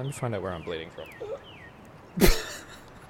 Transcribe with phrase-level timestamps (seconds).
[0.00, 1.10] Let me find out where I'm bleeding from.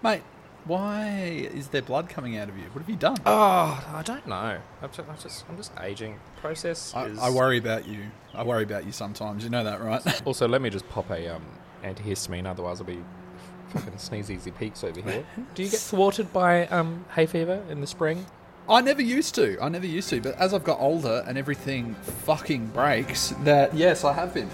[0.03, 0.23] Mate,
[0.65, 2.65] why is there blood coming out of you?
[2.73, 3.17] What have you done?
[3.25, 4.59] Oh, I don't know.
[4.83, 6.19] I'm just, I'm just, I'm just aging.
[6.41, 7.19] Process I, is.
[7.21, 8.07] I worry about you.
[8.35, 9.45] I worry about you sometimes.
[9.45, 10.03] You know that, right?
[10.27, 11.45] Also, let me just pop a um,
[11.85, 12.45] antihistamine.
[12.45, 13.05] Otherwise, I'll be
[13.69, 15.25] fucking sneeze easy peaks over here.
[15.55, 18.27] Do you get thwarted by um, hay fever in the spring?
[18.69, 19.57] I never used to.
[19.63, 20.21] I never used to.
[20.21, 21.95] But as I've got older and everything
[22.25, 24.51] fucking breaks, that yes, I have been.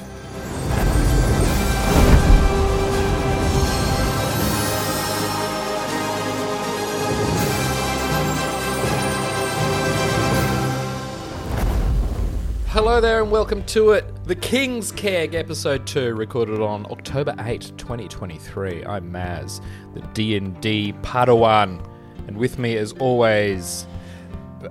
[12.76, 14.04] Hello there and welcome to it.
[14.26, 18.85] The King's Keg episode 2 recorded on October 8, 2023.
[18.85, 19.62] I'm Maz,
[19.94, 21.82] the D&D Padawan.
[22.29, 23.86] And with me as always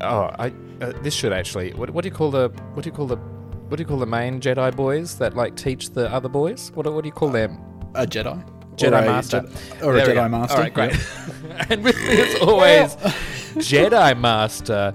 [0.01, 2.95] Oh, I uh, this should actually what, what do you call the what do you
[2.95, 6.29] call the what do you call the main Jedi boys that like teach the other
[6.29, 6.71] boys?
[6.75, 7.59] What, what do you call them?
[7.95, 8.39] A Jedi.
[8.75, 9.41] Jedi Or Master.
[9.41, 10.29] Jedi- or a There Jedi.
[10.29, 10.55] Master.
[10.55, 10.91] All right, great.
[10.91, 11.69] Yep.
[11.71, 12.95] and with me as always,
[13.65, 14.93] Jedi Master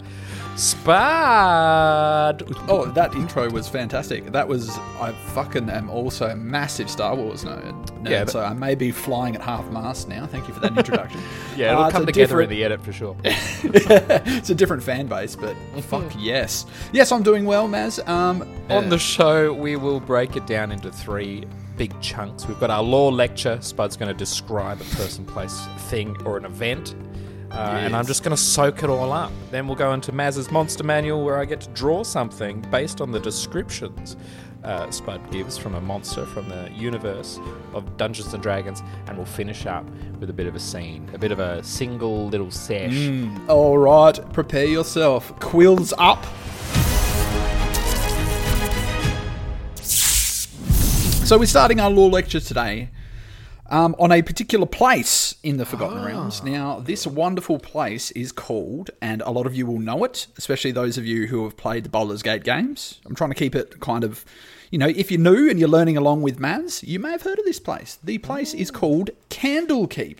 [0.60, 2.42] Spud.
[2.68, 4.26] Oh, that intro was fantastic.
[4.32, 7.72] That was I fucking am also a massive Star Wars nerd.
[8.02, 10.26] nerd, Yeah, so I may be flying at half mast now.
[10.26, 11.20] Thank you for that introduction.
[11.56, 13.16] yeah, it'll Uh, come together in the edit for sure.
[13.24, 18.06] it's a different fan base, but fuck yes, yes, I'm doing well, Maz.
[18.08, 21.44] Um, On uh, the show, we will break it down into three
[21.76, 22.46] big chunks.
[22.46, 23.58] We've got our lore lecture.
[23.62, 26.94] Spud's going to describe a person, place, thing, or an event.
[27.50, 29.32] Uh, And I'm just going to soak it all up.
[29.50, 33.10] Then we'll go into Maz's monster manual where I get to draw something based on
[33.10, 34.16] the descriptions
[34.62, 37.40] uh, Spud gives from a monster from the universe
[37.72, 38.82] of Dungeons and Dragons.
[39.06, 42.28] And we'll finish up with a bit of a scene, a bit of a single
[42.28, 43.10] little sesh.
[43.48, 45.38] all right, prepare yourself.
[45.40, 46.24] Quills up.
[49.82, 52.90] So we're starting our lore lecture today
[53.70, 56.42] um, on a particular place in the Forgotten Realms.
[56.42, 60.72] Now, this wonderful place is called, and a lot of you will know it, especially
[60.72, 63.00] those of you who have played the Baldur's Gate games.
[63.06, 64.24] I'm trying to keep it kind of,
[64.70, 67.38] you know, if you're new and you're learning along with Maz, you may have heard
[67.38, 67.98] of this place.
[68.02, 70.18] The place is called Candlekeep.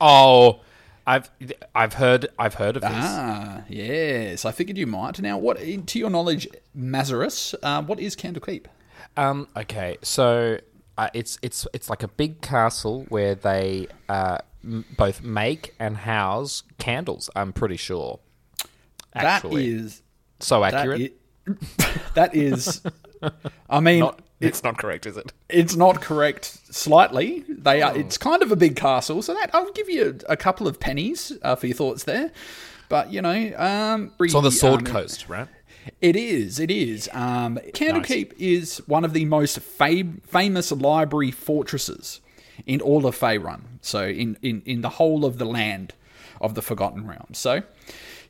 [0.00, 0.60] Oh,
[1.06, 1.30] I've
[1.74, 2.90] I've heard I've heard of this.
[2.94, 4.44] Ah, yes.
[4.44, 5.20] I figured you might.
[5.20, 8.66] Now, what, to your knowledge, Mazarus, uh, what is Candlekeep?
[9.16, 9.48] Um.
[9.56, 9.98] Okay.
[10.02, 10.60] So
[10.96, 15.96] uh, it's it's it's like a big castle where they uh, m- both make and
[15.96, 17.30] house candles.
[17.34, 18.20] I'm pretty sure.
[19.14, 20.02] Actually, That is
[20.40, 21.14] so accurate.
[21.48, 21.54] i-
[22.14, 22.82] that is.
[23.70, 25.32] I mean, not, it's not correct, is it?
[25.48, 27.44] it's not correct slightly.
[27.48, 27.88] They Oh.
[27.88, 27.96] are.
[27.98, 30.78] It's kind of a big castle, so that I'll give you a, a couple of
[30.80, 32.32] pennies uh, for your thoughts there.
[32.88, 35.48] But you know, um, It's on the Sword um, Coast, right?
[36.00, 36.58] It is.
[36.58, 37.08] It is.
[37.12, 42.20] Um, Candlekeep is one of the most fa- famous library fortresses
[42.66, 43.62] in all of Faerun.
[43.80, 45.94] So in, in, in the whole of the land
[46.40, 47.38] of the Forgotten Realms.
[47.38, 47.62] So,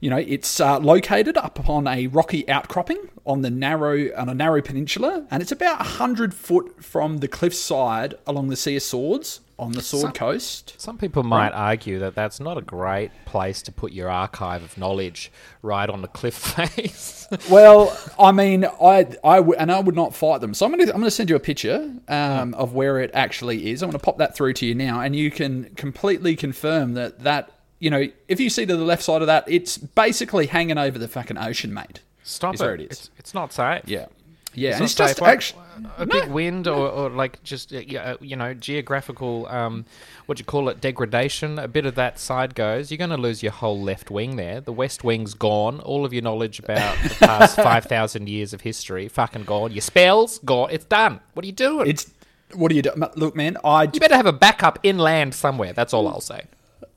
[0.05, 4.35] you know, it's uh, located up upon a rocky outcropping on the narrow on a
[4.35, 9.41] narrow peninsula, and it's about hundred foot from the cliffside along the Sea of Swords
[9.59, 10.75] on the Sword Some- Coast.
[10.77, 14.77] Some people might argue that that's not a great place to put your archive of
[14.77, 15.33] knowledge
[15.63, 17.27] right on the cliff face.
[17.49, 20.53] Well, I mean, I, I, w- and I would not fight them.
[20.53, 23.83] So I'm gonna, I'm gonna send you a picture um, of where it actually is.
[23.83, 27.51] I'm gonna pop that through to you now, and you can completely confirm that that,
[27.85, 30.99] you know, if you see to the left side of that, it's basically hanging over
[30.99, 32.01] the fucking ocean, mate.
[32.23, 32.63] Stop it.
[32.63, 32.87] it is.
[32.87, 33.83] It's, it's not safe.
[33.85, 34.07] Yeah,
[34.55, 35.21] yeah, It's and it's just.
[35.21, 35.61] Like, actually.
[35.99, 39.85] a big wind or, or like just uh, uh, you know geographical um,
[40.25, 43.17] what do you call it degradation a bit of that side goes you're going to
[43.17, 46.97] lose your whole left wing there the west wing's gone all of your knowledge about
[47.03, 51.47] the past 5000 years of history fucking gone your spells gone it's done what are
[51.47, 52.09] you doing It's
[52.55, 53.03] what are you doing?
[53.17, 56.43] Look, man, I you better have a backup inland somewhere that's all i'll say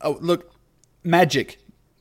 [0.02, 0.52] oh, look,
[1.07, 1.57] magic.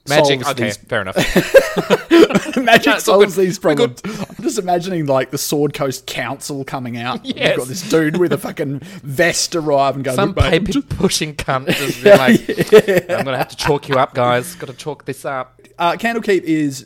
[0.08, 1.16] magic okay these fair enough
[2.56, 3.46] Magic solves good.
[3.46, 4.00] these problems.
[4.04, 7.24] I'm just imagining like the Sword Coast Council coming out.
[7.24, 10.14] You've got this dude with a fucking vest arrive and go.
[10.14, 13.96] some "Look, mate, I'm paper pushing cunt just like i'm gonna have to chalk you
[13.96, 16.82] up guys gotta chalk this up uh, Candlekeep is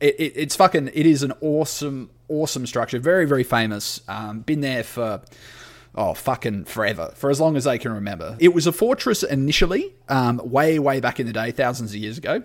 [0.00, 4.60] it, it, it's fucking it is an awesome awesome structure very very famous um, been
[4.60, 5.22] there for
[5.96, 7.12] oh fucking forever.
[7.16, 8.36] For as long as they can remember.
[8.38, 12.18] It was a fortress initially um, way way back in the day thousands of years
[12.18, 12.42] ago.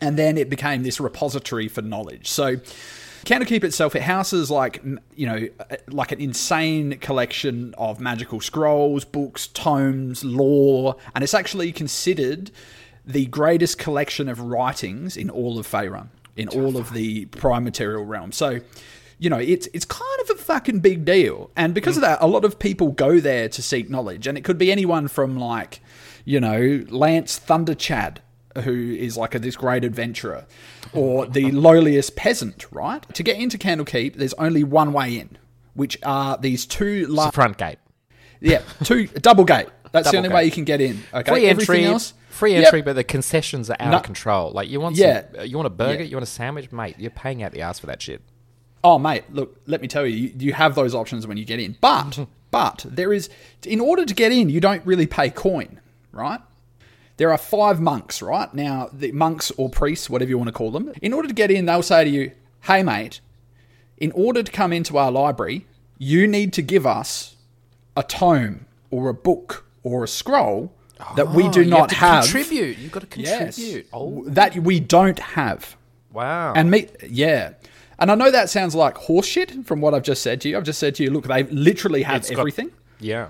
[0.00, 2.28] And then it became this repository for knowledge.
[2.28, 2.56] So
[3.24, 4.82] Candlekeep itself, it houses like
[5.16, 11.34] you know, uh, like an insane collection of magical scrolls, books, tomes, lore, and it's
[11.34, 12.50] actually considered
[13.06, 18.04] the greatest collection of writings in all of Faerun, in all of the prime material
[18.04, 18.30] realm.
[18.30, 18.60] So,
[19.24, 21.50] you know, it's it's kind of a fucking big deal.
[21.56, 24.26] And because of that, a lot of people go there to seek knowledge.
[24.26, 25.80] And it could be anyone from like,
[26.26, 28.18] you know, Lance Thunderchad,
[28.64, 30.46] who is like a, this great adventurer,
[30.92, 33.02] or the lowliest peasant, right?
[33.14, 35.38] To get into Candlekeep, there's only one way in,
[35.72, 37.78] which are these two The front gate.
[38.40, 39.68] yeah, two double gate.
[39.92, 40.34] That's the only gate.
[40.34, 41.02] way you can get in.
[41.14, 42.64] Okay, Free Everything entry, else, free Yep.
[42.64, 44.50] entry, but the concessions are out No- of control.
[44.52, 45.22] Like you want, Yeah.
[45.44, 46.10] you want a burger, Yeah.
[46.10, 46.96] you want a sandwich, mate.
[46.98, 48.20] You're paying out the ass for that shit.
[48.84, 51.58] Oh, mate, look, let me tell you, you, you have those options when you get
[51.58, 51.76] in.
[51.80, 53.30] But, but there is,
[53.66, 55.80] in order to get in, you don't really pay coin,
[56.12, 56.40] right?
[57.16, 58.52] There are five monks, right?
[58.52, 61.50] Now, the monks or priests, whatever you want to call them, in order to get
[61.50, 62.32] in, they'll say to you,
[62.62, 63.20] hey, mate,
[63.98, 65.66] in order to come into our library,
[65.96, 67.36] you need to give us
[67.96, 70.72] a tome or a book or a scroll
[71.16, 72.24] that we Oh, do you not to have.
[72.24, 72.78] Contribute.
[72.78, 73.54] You've got to Yes.
[73.56, 73.86] contribute.
[73.92, 75.76] Oh, That we don't have.
[76.12, 76.52] wow.
[76.54, 77.52] And me, yeah.
[77.98, 80.56] And I know that sounds like horseshit from what I've just said to you.
[80.56, 82.70] I've just said to you, look, they literally have It's got- everything.
[83.00, 83.28] yeah.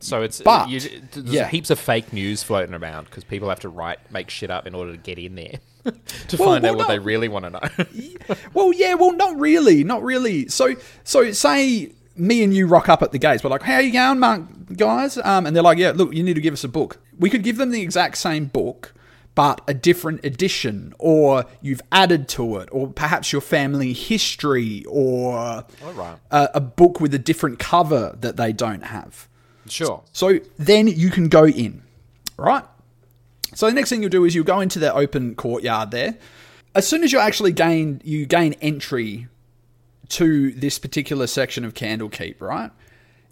[0.00, 1.48] So it's But- you, there's yeah.
[1.48, 4.74] heaps of fake news floating around because people have to write, make shit up in
[4.74, 5.58] order to get in there
[6.28, 6.94] to Well, find well, out what no.
[6.94, 8.36] they really want to know.
[8.54, 10.46] well, yeah, well, not really, not really.
[10.48, 13.42] So, so say me and you rock up at the gates.
[13.42, 16.34] We're like, "How you going, monk guys?" Um, and they're like, "Yeah, look, you need
[16.34, 18.94] to give us a book." We could give them the exact same book,
[19.38, 25.64] but a different edition, or you've added to it, or perhaps your family history, or
[25.94, 26.16] right.
[26.32, 29.28] a, a book with a different cover that they don't have.
[29.68, 30.02] sure.
[30.12, 31.84] So then you can go in,
[32.36, 32.64] right?
[33.54, 36.18] So the next thing you'll do is you'll go into the open courtyard there.
[36.74, 39.28] As soon as you actually gain you gain entry
[40.08, 42.72] to this particular section of Candlekeep, right?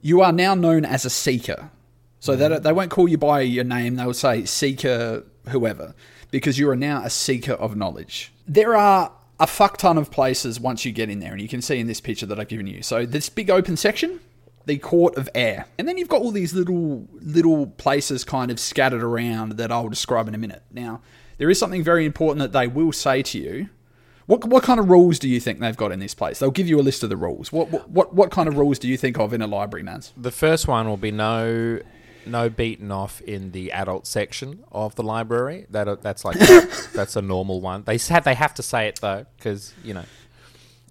[0.03, 1.73] You are now known as a seeker.
[2.21, 2.63] So that mm-hmm.
[2.63, 5.95] they won't call you by your name, they'll say seeker whoever
[6.31, 8.33] because you are now a seeker of knowledge.
[8.47, 11.63] There are a fuck ton of places once you get in there and you can
[11.63, 12.83] see in this picture that I've given you.
[12.83, 14.21] So this big open section,
[14.65, 15.67] the court of air.
[15.79, 19.89] And then you've got all these little little places kind of scattered around that I'll
[19.89, 20.63] describe in a minute.
[20.73, 21.01] Now,
[21.39, 23.69] there is something very important that they will say to you.
[24.27, 26.41] What, what kind of rules do you think they've got in this place?
[26.41, 27.53] They'll give you a list of the rules.
[27.53, 30.13] What what what, kind of rules do you think of in a library, Mans?
[30.17, 31.79] The first one will be no
[32.27, 35.67] no beaten off in the adult section of the library.
[35.71, 36.39] That that's like
[36.93, 37.83] that's a normal one.
[37.85, 40.05] They have they have to say it though because you know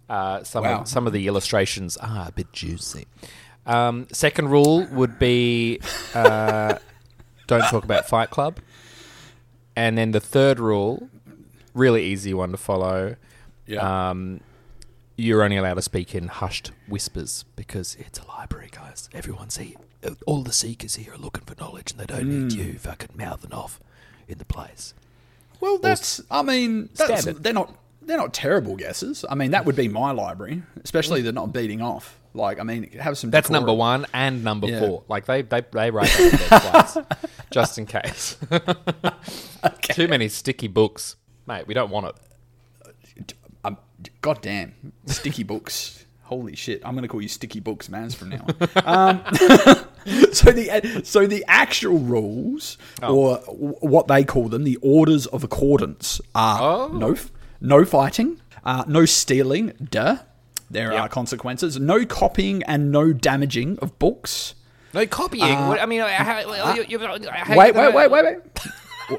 [0.09, 0.81] uh, some Wow.
[0.81, 3.07] of, some of the illustrations are a bit juicy.
[3.65, 5.79] Um, second rule would be
[6.13, 6.77] uh,
[7.47, 8.59] don't talk about Fight Club,
[9.75, 11.09] and then the third rule,
[11.73, 13.15] really easy one to follow.
[13.65, 14.09] Yeah.
[14.09, 14.41] Um,
[15.17, 19.09] you're only allowed to speak in hushed whispers because it's a library, guys.
[19.13, 19.75] Everyone's here.
[20.25, 22.59] All the seekers here are looking for knowledge, and they don't need Hmm.
[22.73, 23.79] you fucking mouthing off
[24.27, 24.93] in the place.
[25.59, 26.21] Well, that's.
[26.29, 27.73] I mean, that's, they're not.
[28.01, 29.25] They're not terrible guesses.
[29.29, 32.19] I mean, that would be my library, especially they're not beating off.
[32.35, 33.31] Like, I mean, have some.
[33.31, 33.61] That's decorum.
[33.65, 34.79] number one and number Yeah.
[34.81, 35.03] four.
[35.07, 36.97] Like they they they write that in their twice,
[37.49, 38.37] just in case.
[39.81, 41.15] Too many sticky books,
[41.47, 41.65] mate.
[41.67, 42.07] We don't want
[43.17, 43.33] it.
[43.63, 43.77] Um,
[44.21, 44.73] God damn,
[45.07, 46.05] sticky books.
[46.23, 46.81] Holy shit!
[46.83, 48.45] I'm going to call you Sticky Books, Mans, from now
[48.83, 49.21] on.
[49.27, 49.85] um,
[50.31, 53.15] so the so the actual rules, Oh.
[53.15, 53.37] or
[53.81, 56.87] what they call them, the orders of accordance, are Oh.
[56.89, 57.15] no
[57.61, 59.73] no fighting, uh, no stealing.
[59.89, 60.17] Duh.
[60.69, 61.01] There Yep.
[61.01, 61.79] are consequences.
[61.79, 64.55] No copying and no damaging of books.
[64.95, 65.67] No copying.
[65.67, 66.05] What- I mean, you,
[66.88, 68.38] you, how Uh, wait, wait, wait, wait, wait.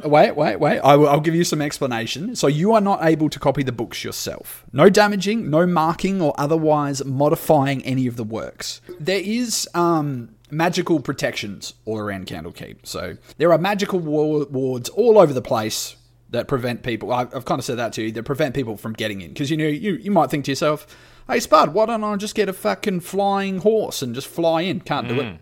[0.04, 0.78] Wait, wait, wait.
[0.80, 2.34] I will, I'll give you some explanation.
[2.34, 4.64] So, you are not able to copy the books yourself.
[4.72, 8.80] No damaging, no marking, or otherwise modifying any of the works.
[8.98, 12.78] There is um, magical protections all around Candlekeep.
[12.84, 15.96] So, there are magical wards all over the place
[16.30, 17.12] that prevent people.
[17.12, 18.12] I've, I've kind of said that to you.
[18.12, 20.86] That prevent people from getting in because you know you you might think to yourself,
[21.28, 24.80] "Hey, Spud, why don't I just get a fucking flying horse and just fly in?"
[24.80, 25.38] Can't do it.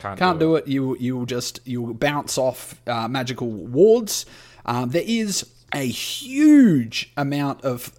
[0.00, 0.68] Can't, Can't do it.
[0.68, 4.26] You you will just you will bounce off uh, magical wards.
[4.64, 7.92] Um, there is a huge amount of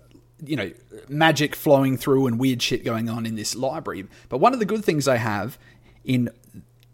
[0.46, 0.72] you know
[1.10, 4.08] magic flowing through and weird shit going on in this library.
[4.30, 5.58] But one of the good things they have
[6.06, 6.30] in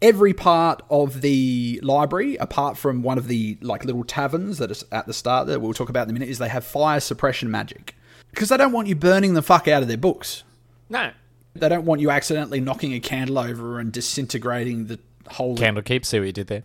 [0.02, 4.84] every part of the library, apart from one of the like little taverns that is
[4.92, 7.50] at the start that we'll talk about in a minute, is they have fire suppression
[7.50, 7.94] magic
[8.30, 10.44] because they don't want you burning the fuck out of their books.
[10.88, 11.10] No.
[11.54, 14.98] They don't want you accidentally knocking a candle over and disintegrating the
[15.30, 16.04] whole Candle keep.
[16.04, 16.64] See what you did there.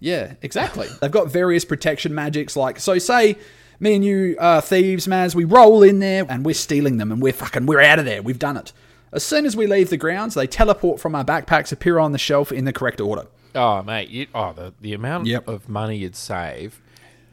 [0.00, 0.88] yeah, exactly.
[1.00, 2.56] They've got various protection magics.
[2.56, 3.36] Like, so say
[3.78, 5.34] me and you are thieves, Maz.
[5.34, 8.22] We roll in there and we're stealing them, and we're fucking we're out of there.
[8.22, 8.72] We've done it.
[9.16, 12.18] As soon as we leave the grounds, they teleport from our backpacks, appear on the
[12.18, 13.26] shelf in the correct order.
[13.54, 14.10] Oh, mate.
[14.10, 15.48] You, oh, the, the amount Yep.
[15.48, 16.80] of money you'd save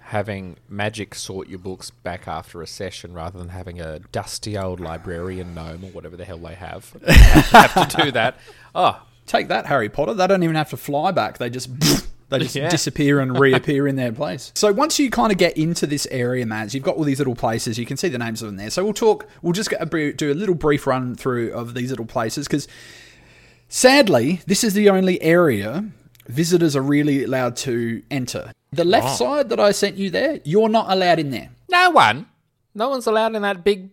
[0.08, 4.80] having magic sort your books back after a session rather than having a dusty old
[4.80, 6.92] librarian gnome or whatever the hell they have.
[7.06, 8.38] have, have to do that.
[8.74, 10.14] Oh, Take that, Harry Potter.
[10.14, 11.38] They don't even have to fly back.
[11.38, 11.70] They just
[12.34, 12.70] they just Yeah.
[12.70, 14.52] disappear and reappear in their place.
[14.56, 17.36] So once you kind of get into this area, Mads, you've got all these little
[17.36, 17.78] places.
[17.80, 18.70] You can see the names of them there.
[18.70, 19.28] So we'll talk.
[19.42, 22.68] We'll just a, do a little brief run through of these little places because
[23.70, 25.86] sadly, this is the only area
[26.28, 28.52] visitors are really allowed to enter.
[28.72, 29.16] The left Oh.
[29.26, 31.50] side that I sent you there, you're not allowed in there.
[31.70, 32.28] no one.
[32.76, 33.92] No one's allowed in that big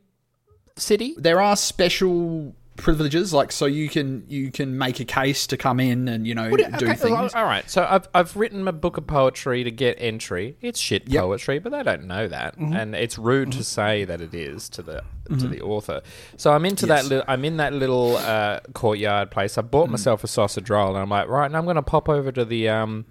[0.76, 1.14] city.
[1.18, 5.78] There are special privileges, like so you can you can make a case to come
[5.80, 7.34] in and you know do Okay, things.
[7.34, 7.68] All right.
[7.70, 10.56] So I've I've written a book of poetry to get entry.
[10.60, 11.22] It's shit Yep.
[11.22, 12.72] poetry, but they don't know that, Mm-hmm.
[12.74, 15.02] and it's rude to say that it is to the
[15.38, 16.00] to the author.
[16.36, 17.02] So I'm into that.
[17.04, 17.10] Yes.
[17.12, 19.56] Li- I'm in that little uh, courtyard place.
[19.58, 19.92] I bought Mm.
[19.92, 22.44] myself a sausage roll, and I'm like, right, now I'm going to pop over to
[22.44, 23.06] the um.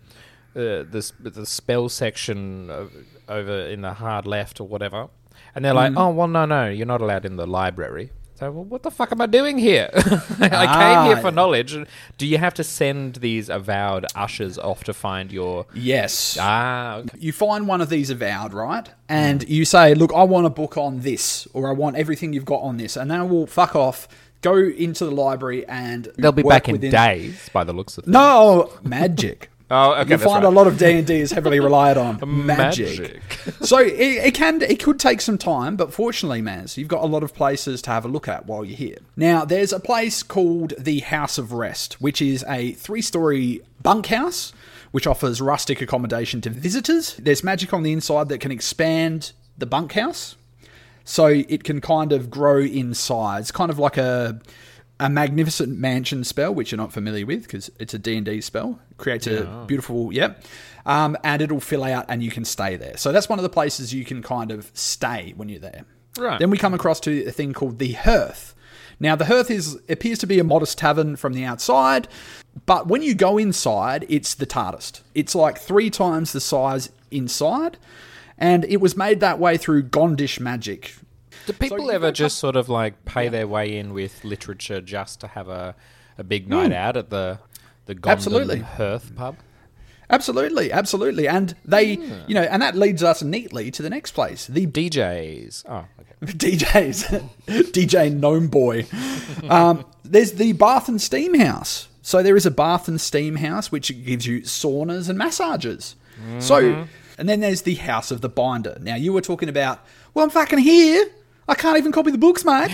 [0.56, 2.92] Uh, the the spell section of,
[3.30, 5.08] over in the hard left or whatever,
[5.54, 5.96] and they're Mm-hmm.
[5.96, 8.92] like, "Oh well, no, no, you're not allowed in the library." So, well, what the
[8.92, 9.90] fuck am I doing here?
[10.40, 10.80] I Ah.
[10.80, 11.76] came here for knowledge.
[12.18, 15.66] Do you have to send these avowed ushers off to find your?
[15.74, 16.38] Yes.
[16.40, 17.18] Ah, okay.
[17.20, 18.88] you find one of these avowed, right?
[19.10, 22.46] And you say, "Look, I want a book on this, or I want everything you've
[22.46, 24.08] got on this," and they will fuck off,
[24.42, 28.06] go into the library, and they'll be back in within- days by the looks of
[28.06, 28.14] things.
[28.14, 29.50] No magic.
[29.72, 30.12] Oh, okay.
[30.12, 30.52] you find right.
[30.52, 33.00] a lot of D and D is heavily relied on magic.
[33.00, 33.22] Magic.
[33.62, 37.08] so it, it can it could take some time, but fortunately, Maz, you've got a
[37.08, 38.98] lot of places to have a look at while you're here.
[39.16, 44.54] Now, there's a place called the House of Rest, which is a three-story bunkhouse
[44.92, 47.16] which offers rustic accommodation to visitors.
[47.16, 50.36] There's magic on the inside that can expand the bunkhouse,
[51.04, 54.40] so it can kind of grow in size, kind of like a
[55.00, 58.80] a magnificent mansion spell, which you're not familiar with because it's a D&D spell.
[58.98, 60.44] Creates a beautiful, yep.
[60.86, 62.98] Um, and it'll fill out and you can stay there.
[62.98, 65.86] So that's one of the places you can kind of stay when you're there.
[66.18, 66.40] Right.
[66.40, 68.56] Then we come across to a thing called the Hearth.
[69.00, 72.08] Now the Hearth is appears to be a modest tavern from the outside,
[72.66, 75.04] but when you go inside, it's the tartest.
[75.16, 77.78] It's like three times the size inside,
[78.38, 80.96] and it was made that way through Gondish magic.
[81.54, 85.20] Do people you ever just sort of like pay their way in with literature just
[85.22, 85.76] to have a,
[86.18, 87.40] a big night out at the
[87.86, 88.10] the Gondon Hmm.
[88.10, 88.60] Absolutely.
[88.60, 89.38] Hearth pub?
[90.12, 91.28] Absolutely, absolutely.
[91.28, 91.92] And they,
[92.28, 94.48] you know, and that leads us neatly to the next place.
[94.48, 95.66] The DJs.
[95.70, 96.34] Oh, okay.
[96.34, 98.88] DJs, DJ Gnome Boy.
[99.48, 101.90] Um, there's the Bath and Steam House.
[102.02, 105.96] So there is a bath and steam house which gives you saunas and massages.
[106.40, 106.88] So,
[107.20, 108.78] and then there's the House of the Binder.
[108.82, 111.06] Now you were talking about, well, I'm fucking here.
[111.50, 112.70] I can't even copy the books, mate.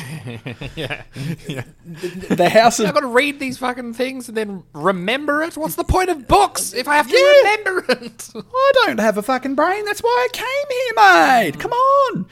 [0.76, 1.04] yeah.
[1.48, 1.64] yeah.
[1.86, 5.56] The House I've got to read these fucking things and then remember it.
[5.56, 7.50] What's the point of books if I have to Yeah.
[7.50, 8.30] remember it?
[8.36, 9.86] I don't have a fucking brain.
[9.86, 11.60] That's why I came here, mate.
[11.60, 12.28] Come on.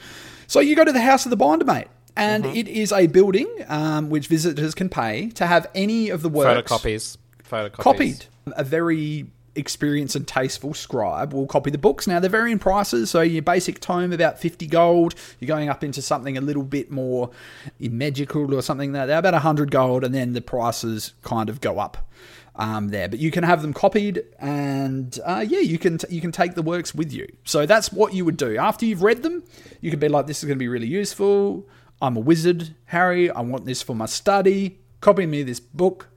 [0.46, 1.88] So you go to the House of the Binder, mate.
[2.16, 6.28] And it is a building um, which visitors can pay to have any of the
[6.28, 7.16] works Photocopies.
[7.42, 7.72] Photocopies.
[7.72, 8.26] copied.
[8.56, 12.06] A very experienced and tasteful scribe will copy the books.
[12.06, 15.14] Now they're varying prices, so your basic tome about fifty gold.
[15.38, 17.30] You're going up into something a little bit more
[17.78, 21.78] magical or something that they're about hundred gold, and then the prices kind of go
[21.78, 22.08] up.
[22.56, 26.20] Um, there, but you can have them copied, and uh, yeah, you can t- you
[26.20, 27.26] can take the works with you.
[27.42, 29.42] So that's what you would do after you've read them.
[29.80, 31.66] You could be like, "This is going to be really useful.
[32.00, 33.28] I'm a wizard, Harry.
[33.28, 34.78] I want this for my study.
[35.00, 36.10] Copy me this book.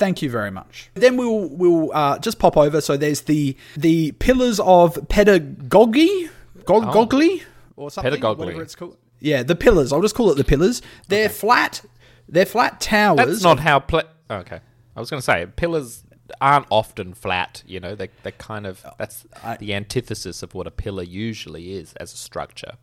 [0.00, 0.88] Thank you very much.
[0.94, 2.80] Then we'll we'll uh, just pop over.
[2.80, 6.30] So there's the the pillars of pedagogy,
[6.64, 7.42] Go- goggly
[7.76, 8.38] or something, Pedagogy.
[8.38, 8.96] whatever it's called.
[9.20, 9.92] Yeah, the pillars.
[9.92, 10.80] I'll just call it the pillars.
[11.08, 11.82] They're flat.
[12.26, 13.18] They're flat towers.
[13.26, 13.80] That's not how.
[13.80, 14.60] Pla- oh, okay.
[14.96, 16.02] I was going to say pillars
[16.40, 17.62] aren't often flat.
[17.66, 19.26] You know, they they kind of that's
[19.58, 22.78] the antithesis of what a pillar usually is as a structure.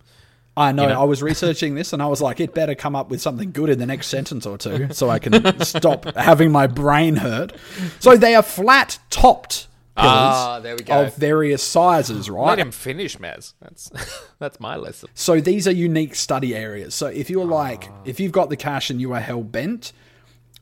[0.57, 1.01] I know, you know?
[1.01, 3.69] I was researching this and I was like, it better come up with something good
[3.69, 7.55] in the next sentence or two so I can stop having my brain hurt.
[7.99, 11.05] So they are flat topped pillars Ah, there we go.
[11.05, 12.47] of various sizes, right?
[12.47, 13.53] Let him finish, Maz.
[13.61, 13.89] That's
[14.39, 15.09] that's my lesson.
[15.13, 16.93] So these are unique study areas.
[16.95, 18.01] So if you're like, Ah.
[18.05, 19.93] if you've got the cash and you are hell bent,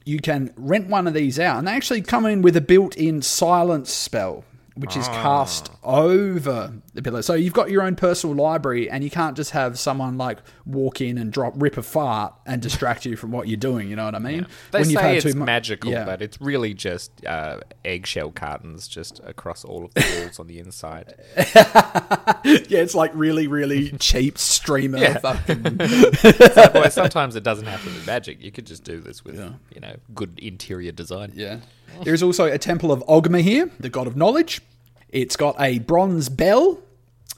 [0.06, 1.58] you can rent one of these out.
[1.58, 4.44] And they actually come in with a built in silence spell,
[4.76, 5.92] which is cast Ah.
[5.96, 7.22] over the pillar.
[7.22, 11.02] So you've got your own personal library and you can't just have someone like walk
[11.02, 13.90] in and drop, rip a fart and distract you from what you're doing.
[13.90, 14.48] You know what I mean?
[14.72, 16.06] They you've say it's mu- magical, Yeah.
[16.06, 20.58] but it's really just uh, eggshell cartons just across all of the walls on the
[20.60, 21.14] inside.
[21.38, 24.98] yeah, it's like really, really cheap streamer.
[24.98, 25.18] Yeah.
[25.20, 28.42] fucking- sometimes it doesn't have to be magic.
[28.44, 29.36] You could just do this with,
[29.74, 31.34] you know, good interior design.
[31.36, 31.60] Yeah.
[32.04, 34.62] There's also a temple of Ogma here, the god of knowledge.
[35.10, 36.80] It's got a bronze bell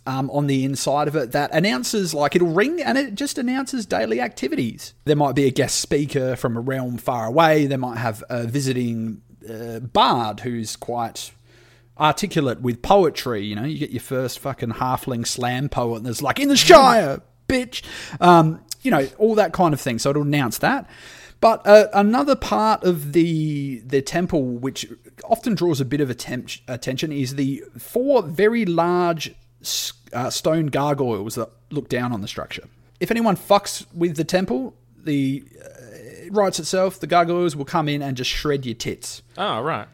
[0.08, 3.86] um, on the inside of it that announces, like, it'll ring and it just announces
[3.86, 4.94] daily activities.
[5.06, 7.68] There might be a guest speaker from a realm far away.
[7.68, 11.32] They might have a visiting uh, bard who's quite
[12.00, 13.44] articulate with poetry.
[13.44, 16.56] You know, you get your first fucking halfling slam poet, and there's like in the
[16.56, 17.84] Shire, bitch.
[18.22, 20.00] Um, you know, all that kind of thing.
[20.00, 20.90] So it'll announce that.
[21.40, 24.88] But uh, another part of the the temple, which
[25.26, 29.36] often draws a bit of attempt, attention, is the four very large
[30.14, 32.64] uh, stone gargoyles that look down on the structure.
[33.00, 38.02] If anyone fucks with the temple, the uh, writes itself, the gargoyles will come in
[38.02, 39.22] and just shred your tits.
[39.38, 39.88] Oh, right.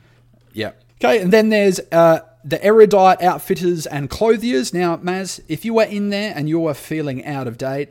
[0.53, 0.71] Yeah.
[1.03, 4.73] Okay, and then there's uh, the erudite outfitters and clothiers.
[4.73, 7.89] Now, Maz, if you are in there and you are feeling out of date,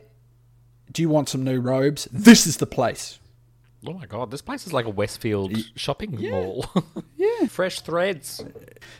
[0.90, 2.08] do you want some new robes?
[2.10, 3.18] This is the place.
[3.86, 6.66] Oh my god, this place is like a Westfield shopping mall.
[7.22, 7.46] Yeah.
[7.46, 8.42] Fresh threads.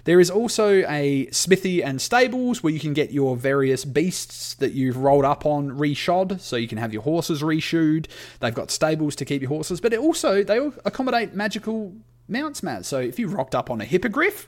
[0.05, 4.73] There is also a smithy and stables where you can get your various beasts that
[4.75, 8.07] you've rolled up on reshod, so you can have your horses reshoed.
[8.39, 11.93] They've got stables to keep your horses, but it also they accommodate magical
[12.29, 12.85] mounts, Maz.
[12.85, 14.47] So if you rocked up on a hippogriff,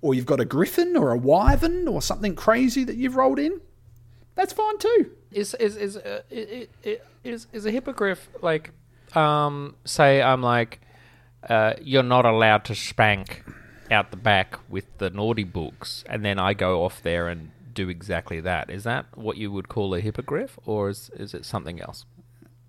[0.00, 3.60] or you've got a griffin or a wyvern or something crazy that you've rolled in,
[4.36, 5.10] that's fine too.
[5.32, 8.70] Is is is uh, i- i- i- is is a hippogriff like
[9.16, 10.80] um say I'm like
[11.48, 13.44] uh, you're not allowed to spank
[13.90, 17.88] out the back with the naughty books and then I go off there and do
[17.88, 18.70] exactly that.
[18.70, 22.04] Is that what you would call a hippogriff or is is it something else?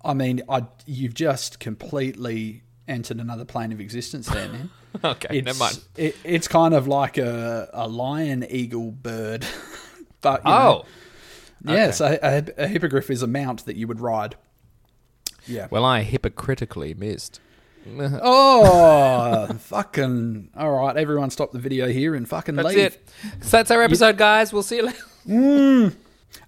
[0.04, 4.70] I mean, I, you've just completely entered another plane of existence there, man.
[5.02, 5.80] Okay, It's, never mind.
[5.96, 9.44] It, it's kind of like a, a lion eagle bird.
[10.20, 10.84] but you know,
[11.66, 11.72] Oh.
[11.72, 14.36] yeah, so a, a hippogriff is a mount that you would ride.
[15.46, 15.68] Yeah.
[15.70, 17.40] Well, I hypocritically missed.
[17.86, 20.48] Oh, fucking.
[20.56, 22.64] All right, everyone stop the video here and fucking leave.
[22.64, 22.86] That's leave.
[22.86, 23.44] it.
[23.44, 24.52] So that's our episode, guys.
[24.54, 24.98] We'll see you later.
[25.26, 25.94] Mm.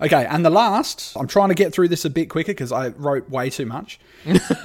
[0.03, 2.88] Okay, and the last, I'm trying to get through this a bit quicker because I
[2.88, 3.99] wrote way too much.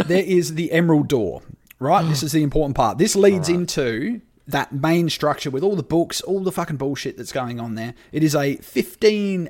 [0.05, 1.43] there is the Emerald Door,
[1.79, 2.05] right?
[2.09, 2.97] this is the important part.
[2.97, 7.31] This leads into that main structure with all the books, all the fucking bullshit that's
[7.31, 7.93] going on there.
[8.11, 9.49] It is a 15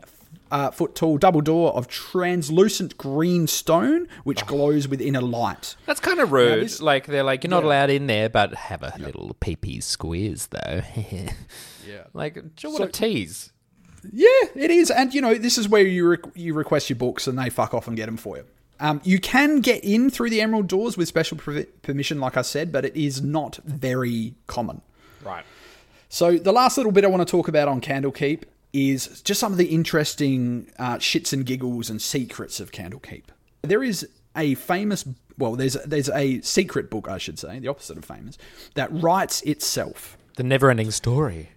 [0.51, 5.75] uh, foot tall double door of translucent green stone, which glows with inner light.
[5.85, 6.63] That's kind of rude.
[6.63, 7.69] this- like they're like, you're not Yeah.
[7.69, 10.81] allowed in there, but have a little pee pee squeeze though.
[11.87, 12.03] Yeah.
[12.13, 13.51] like, do you So- want a tease?
[14.13, 17.27] Yeah, it is, and you know this is where you re- you request your books
[17.27, 18.45] and they fuck off and get them for you.
[18.79, 22.41] Um, you can get in through the Emerald Doors with special pervi- permission, like I
[22.41, 24.81] said, but it is not very common.
[25.23, 25.45] Right.
[26.09, 29.51] So the last little bit I want to talk about on Candlekeep is just some
[29.51, 33.25] of the interesting uh, shits and giggles and secrets of Candlekeep.
[33.63, 35.05] There is a famous,
[35.37, 38.37] well, there's there's a secret book, I should say, the opposite of famous,
[38.75, 40.17] that writes itself.
[40.37, 41.49] The never ending story.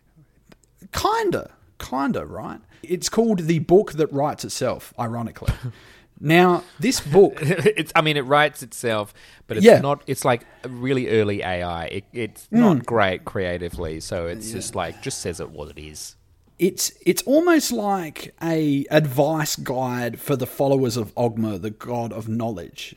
[0.93, 2.61] Kinda, kinda, right?
[2.83, 4.93] It's called the book that writes itself.
[4.99, 5.53] Ironically,
[6.21, 9.15] now this book it's I mean it writes itself,
[9.47, 9.81] but it's Yeah.
[9.81, 11.87] not it's like a really early AI.
[11.87, 16.17] It, it's not great creatively, so it's just like just says it what it is.
[16.59, 22.29] It's it's almost like a advice guide for the followers of Ogma, the god of
[22.29, 22.97] knowledge,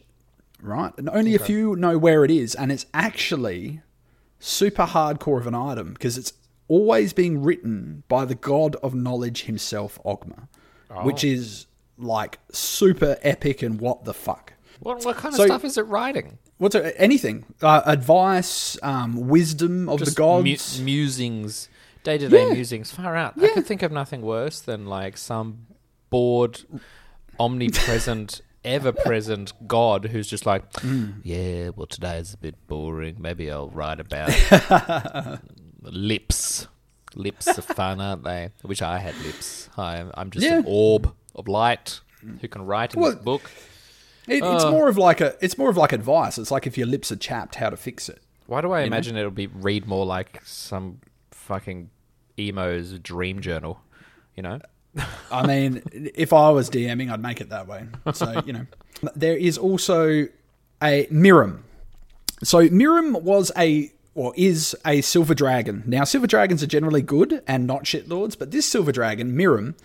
[0.61, 0.93] right?
[0.97, 3.81] And only a few know where it is, and it's actually
[4.39, 6.33] super hardcore of an item because it's
[6.67, 10.47] always being written by the god of knowledge himself, Ogma,
[11.03, 11.65] which is
[11.97, 14.53] like super epic and what the fuck.
[14.79, 16.37] What what kind of So- stuff is it writing?
[16.59, 17.45] What's it, anything?
[17.61, 20.79] Uh, advice, um, wisdom of the gods.
[20.79, 21.69] mu- musings,
[22.07, 22.89] day to day musings.
[22.91, 23.33] Far out.
[23.41, 25.67] I could think of nothing worse than like some
[26.09, 26.61] bored,
[27.39, 31.15] omnipresent, ever present God who's just like, Mm.
[31.23, 33.17] yeah, well, today's a bit boring.
[33.19, 34.31] Maybe I'll write about
[35.81, 36.67] lips.
[37.15, 38.43] Lips are fun, aren't they?
[38.63, 39.69] I wish I had lips.
[39.75, 41.99] Hi, I'm just an orb of light
[42.41, 43.49] who can write in Well, this book.
[44.27, 46.37] It, it's more of like a it's more of like advice.
[46.37, 48.21] It's like if your lips are chapped, how to fix it.
[48.45, 50.99] Why do I imagine it'll be read more like some
[51.31, 51.89] fucking
[52.37, 53.81] emo's dream journal?
[54.35, 54.59] You know?
[55.31, 57.87] I mean, if I was DMing, I'd make it that way.
[58.13, 58.65] So, you know.
[59.15, 60.27] There is also
[60.81, 61.59] a Miirym.
[62.43, 65.83] So, Miirym was a, or is a silver dragon.
[65.85, 69.75] Now, silver dragons are generally good and not shitlords, but this silver dragon, Miirym,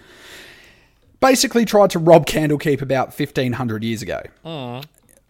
[1.21, 4.23] basically tried to rob Candlekeep about 1500 years ago.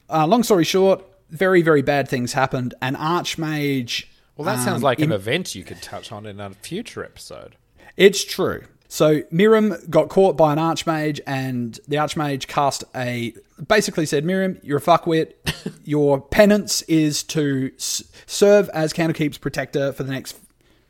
[0.09, 2.75] Uh, long story short, very, very bad things happened.
[2.83, 4.05] An archmage.
[4.37, 7.57] Well, that sounds um, like an event you could touch on in a future episode.
[7.97, 8.65] It's true.
[8.89, 13.35] So Miirym got caught by an archmage, and the archmage cast a
[13.67, 15.33] basically said, "Miirym, you're a fuckwit.
[15.85, 20.39] Your penance is to s- serve as Candlekeep's protector for the next,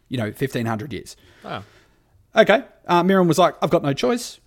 [0.08, 1.62] you know, fifteen hundred years." Oh.
[2.34, 2.64] Okay.
[2.86, 4.40] Uh, Miirym was like, I've got no choice.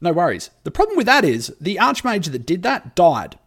[0.00, 0.50] No worries.
[0.64, 3.38] The problem with that is the archmage that did that died.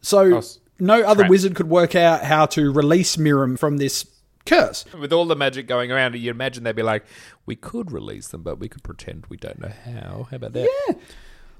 [0.00, 0.40] So
[0.78, 4.06] no other wizard could work out how to release Miirym from this
[4.46, 4.84] curse.
[4.98, 7.04] With all the magic going around, you'd imagine they'd be like,
[7.46, 10.28] we could release them, but we could pretend we don't know how.
[10.30, 10.68] How about that?
[10.88, 10.94] Yeah.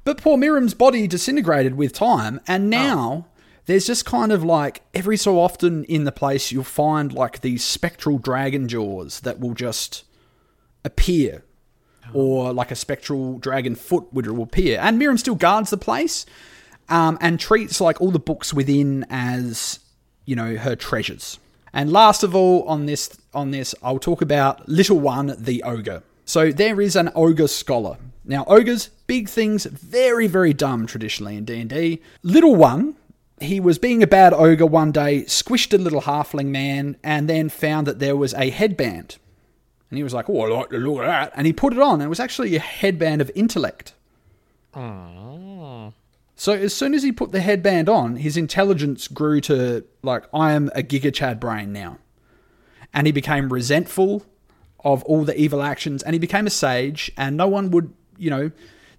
[0.05, 2.77] But poor Miirym's body disintegrated with time, and oh.
[2.77, 3.27] now
[3.67, 7.65] there's just kind of like every so often in the place you'll find like these
[7.65, 10.05] spectral dragon jaws that will just
[10.85, 11.45] appear,
[12.09, 12.11] oh.
[12.13, 14.79] or like a spectral dragon foot would appear.
[14.81, 16.27] And Miriam still guards the place,
[16.89, 19.81] um, and treats like all the books within as
[20.25, 21.39] you know her treasures.
[21.73, 26.03] And last of all, on this on this, I'll talk about little one, the ogre.
[26.25, 27.97] So there is an ogre scholar.
[28.25, 32.01] Now ogres, big things, very very dumb traditionally in D and D.
[32.23, 32.95] Little one,
[33.41, 37.49] he was being a bad ogre one day, squished a little halfling man, and then
[37.49, 39.17] found that there was a headband.
[39.91, 41.81] And he was like, "Oh, I like the look of that," and he put it
[41.81, 41.95] on.
[41.95, 43.95] And it was actually a headband of intellect.
[46.37, 50.53] So as soon as he put the headband on, his intelligence grew to like I
[50.53, 51.99] am a Giga Chad brain now.
[52.93, 54.25] And he became resentful
[54.85, 58.31] of all the evil actions and he became a sage and no one would, you
[58.31, 58.51] know,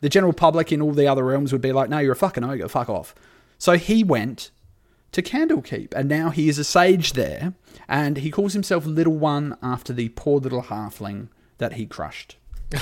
[0.01, 2.43] the general public in all the other realms would be like, "No, you're a fucking
[2.43, 3.15] ogre, fuck off."
[3.57, 4.51] So he went
[5.11, 7.53] to Candlekeep and now he is a sage there
[7.87, 12.37] and he calls himself Little One after the poor little halfling that he crushed.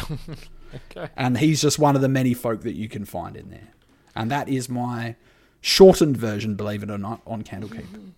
[0.89, 1.07] Okay.
[1.15, 3.69] And he's just one of the many folk that you can find in there.
[4.15, 5.15] And that is my
[5.61, 7.87] shortened version, believe it or not, on Candlekeep.
[7.87, 8.11] Mm.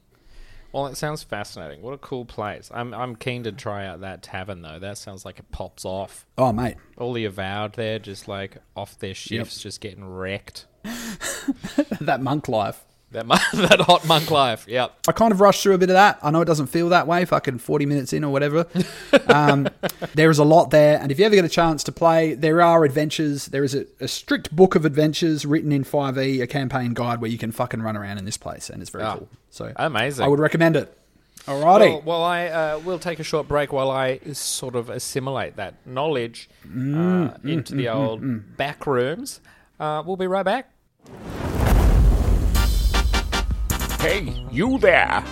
[0.75, 1.81] Well, it sounds fascinating.
[1.81, 2.69] What a cool place.
[2.73, 4.77] I'm I'm keen to try out that tavern though.
[4.77, 6.25] That sounds like it pops off.
[6.37, 6.75] Oh, mate.
[6.97, 10.65] All the avowed there, just like off their shifts, just getting wrecked.
[12.01, 12.83] that monk life.
[13.15, 14.65] That that hot monk life.
[14.67, 14.93] Yep.
[15.07, 16.19] I kind of rushed through a bit of that.
[16.21, 18.67] I know it doesn't feel that way, fucking 40 minutes in or whatever.
[19.27, 19.67] Um,
[20.13, 20.99] there is a lot there.
[20.99, 23.47] And if you ever get a chance to play, there are adventures.
[23.47, 27.29] There is a, a strict book of adventures written in 5e, a campaign guide where
[27.29, 28.69] you can fucking run around in this place.
[28.69, 29.29] And it's very Oh, cool.
[29.49, 30.23] So amazing.
[30.23, 30.95] I would recommend it.
[31.47, 31.79] Alrighty.
[31.89, 35.75] Well, well, I uh, will take a short break while I sort of assimilate that
[35.85, 39.41] knowledge uh, into the old back rooms.
[39.79, 40.69] Uh, we'll be right back.
[44.05, 45.23] Hey, you there!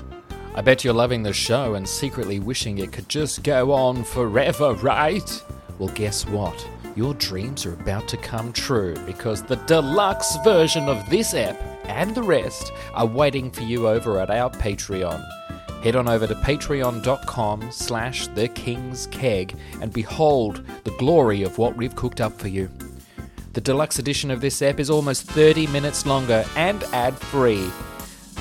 [0.55, 4.73] I bet you're loving the show and secretly wishing it could just go on forever,
[4.73, 5.43] right?
[5.77, 6.67] Well, guess what?
[6.95, 12.15] Your dreams are about to come true because the deluxe version of this app and
[12.15, 15.23] the rest are waiting for you over at our Patreon.
[15.83, 21.77] Head on over to patreon.com slash the king's keg and behold the glory of what
[21.77, 22.71] we've cooked up for you.
[23.53, 27.69] The deluxe edition of this app is almost 30 minutes longer and ad free.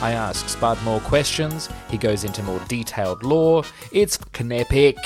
[0.03, 3.63] I ask Spud more questions, he goes into more detailed lore.
[3.93, 4.97] It's knepic.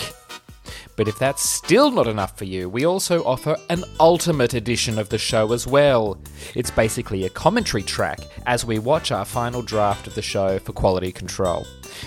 [0.97, 5.11] But if that's still not enough for you, we also offer an ultimate edition of
[5.11, 6.19] the show as well.
[6.55, 10.73] It's basically a commentary track as we watch our final draft of the show for
[10.73, 11.67] quality control.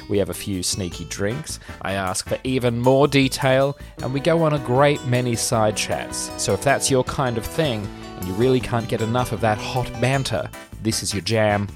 [0.09, 4.41] We have a few sneaky drinks, I ask for even more detail, and we go
[4.41, 6.31] on a great many side chats.
[6.41, 9.59] So if that's your kind of thing, and you really can't get enough of that
[9.59, 10.49] hot banter,
[10.81, 11.67] this is your jam.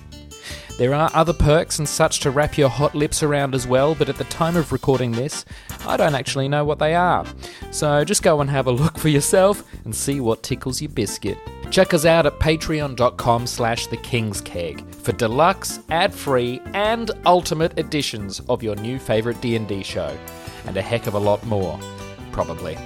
[0.78, 4.10] There are other perks and such to wrap your hot lips around as well, but
[4.10, 5.46] at the time of recording this,
[5.86, 7.26] I don't actually know what they are.
[7.72, 11.38] So just go and have a look for yourself and see what tickles your biscuit.
[11.70, 18.42] Check us out at patreon.com slash the King's Keg for deluxe, ad-free, and ultimate editions
[18.50, 20.18] of your new favourite D&D show.
[20.66, 21.80] And a heck of a lot more.
[22.32, 22.78] Probably.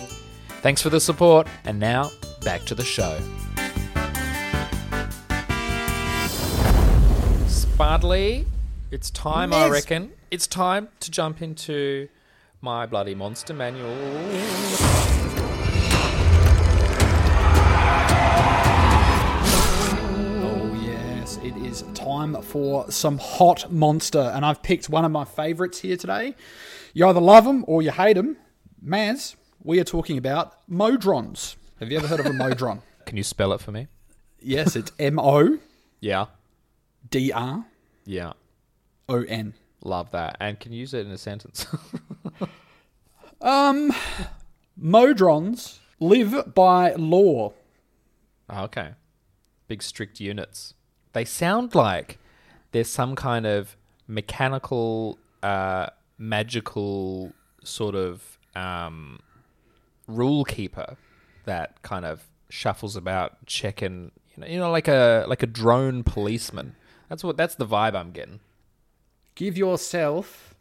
[0.61, 2.11] Thanks for the support, and now,
[2.43, 3.17] back to the show.
[7.77, 8.47] Spardley,
[8.89, 10.11] it's time, I reckon.
[10.31, 12.09] It's time to jump into
[12.59, 13.95] my bloody monster manual.
[19.39, 24.31] Oh, yes, it is time for some hot monster.
[24.33, 26.35] And I've picked one of my favorites here today.
[26.93, 28.37] You either love them or you hate them.
[28.83, 31.55] Maz, we are talking about Modrons.
[31.79, 32.81] Have you ever heard of a Modron?
[33.05, 33.87] Can you spell it for me?
[34.41, 35.57] yes, it's M O
[35.99, 36.25] Yeah.
[37.09, 37.65] D R
[38.05, 38.33] Yeah.
[39.09, 39.53] O N.
[39.83, 40.37] Love that.
[40.39, 41.65] And can you use it in a sentence?
[43.41, 43.93] um,
[44.81, 47.53] Modrons live by law.
[48.49, 48.91] Oh, okay.
[49.67, 50.73] Big strict units.
[51.13, 52.19] They sound like
[52.71, 53.75] there's some kind of
[54.07, 59.19] mechanical, uh, magical sort of um,
[60.07, 60.97] rule keeper
[61.45, 64.11] that kind of shuffles about, checking.
[64.35, 66.75] You know, you know, like a like a drone policeman.
[67.09, 67.37] That's what.
[67.37, 68.39] That's the vibe I'm getting.
[69.35, 70.55] Give yourself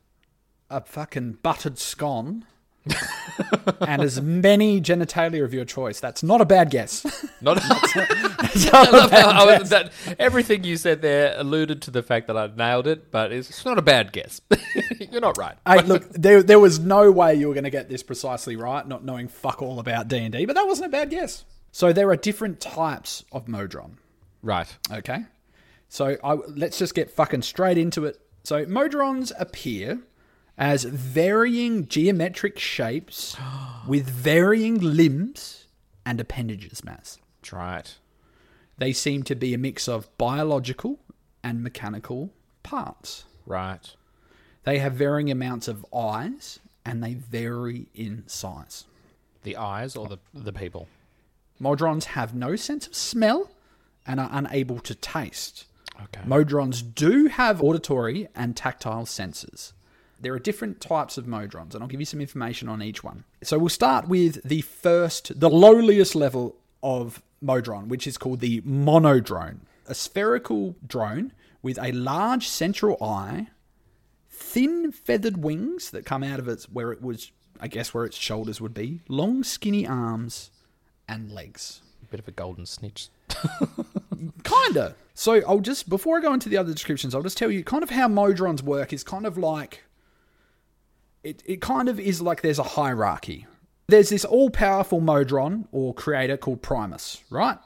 [0.70, 2.44] a fucking buttered scone
[3.80, 5.98] and as many genitalia of your choice.
[6.00, 7.04] That's not a bad guess.
[7.40, 9.70] Not, It's I not a bad was- guess.
[9.70, 13.48] that, everything you said there alluded to the fact that I nailed it, but it's,
[13.50, 14.40] it's not a bad guess.
[15.10, 15.56] You're not right.
[15.66, 18.86] Hey, look, there, there was no way you were going to get this precisely right,
[18.86, 21.44] not knowing fuck all about D and D, but that wasn't a bad guess.
[21.72, 23.98] So there are different types of Modron.
[24.42, 24.76] Right.
[24.92, 25.24] Okay,
[25.96, 28.20] so I, let's just get fucking straight into it.
[28.44, 30.00] So Modrons appear
[30.58, 33.34] as varying geometric shapes
[33.88, 35.68] with varying limbs
[36.04, 37.16] and appendages, Mass.
[37.40, 37.94] That's right.
[38.76, 40.98] They seem to be a mix of biological
[41.42, 42.30] and mechanical
[42.62, 43.24] parts.
[43.46, 43.96] Right.
[44.64, 48.84] They have varying amounts of eyes and they vary in size.
[49.44, 50.88] The eyes or the the people?
[51.58, 53.50] Modrons have no sense of smell
[54.06, 55.64] and are unable to taste.
[56.02, 56.20] Okay.
[56.26, 59.72] Modrons do have auditory and tactile senses.
[60.20, 63.24] There are different types of Modrons, and I'll give you some information on each one.
[63.42, 68.62] So we'll start with the first, the lowliest level of Modron, which is called the
[68.62, 69.60] monodrone.
[69.86, 73.48] A spherical drone with a large central eye,
[74.30, 78.16] thin feathered wings that come out of its where it was, I guess, where its
[78.16, 80.50] shoulders would be, long skinny arms,
[81.08, 81.82] and legs.
[82.02, 83.08] A bit of a golden snitch.
[84.44, 84.94] Kinda.
[85.14, 87.82] So I'll just before I go into the other descriptions, I'll just tell you kind
[87.82, 89.82] of how Modrons work is kind of like
[91.22, 93.46] it, it kind of is like there's a hierarchy.
[93.88, 97.58] There's this all powerful Modron or creator called Primus, right?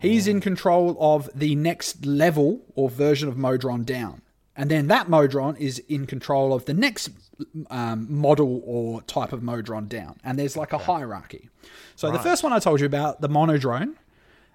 [0.00, 4.22] He's in control of the next level or version of Modron down.
[4.56, 7.10] And then that Modron is in control of the next
[7.70, 10.18] um, model or type of Modron down.
[10.24, 11.48] And there's like a hierarchy.
[11.96, 13.94] So the first one I told you about, the monodrone,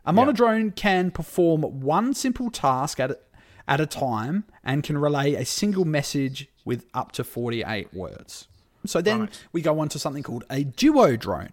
[0.06, 3.20] a monodrone can perform one simple task at a,
[3.68, 8.48] at a time and can relay a single message with up to 48 words.
[8.86, 11.52] So then we go on to something called a duodrone.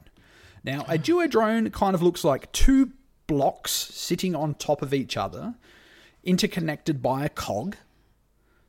[0.65, 2.93] Now, a duodrone kind of looks like two
[3.27, 5.55] blocks sitting on top of each other,
[6.23, 7.77] interconnected by a cog.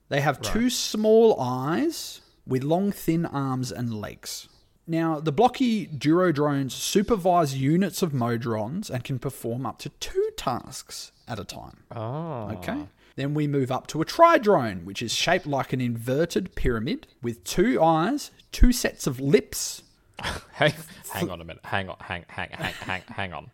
[0.10, 4.48] They have two small eyes with long, thin arms and legs.
[4.86, 11.12] Now, the blocky duodrones supervise units of modrons and can perform up to two tasks
[11.28, 11.84] at a time.
[11.92, 12.50] Oh.
[12.58, 12.88] Okay.
[13.16, 17.44] Then we move up to a tridrone, which is shaped like an inverted pyramid with
[17.44, 19.84] two eyes, two sets of lips.
[20.54, 20.74] Hang,
[21.12, 21.66] hang on a minute.
[21.66, 21.98] Hang on.
[22.00, 23.52] Hang, hang, hang, hang, hang on.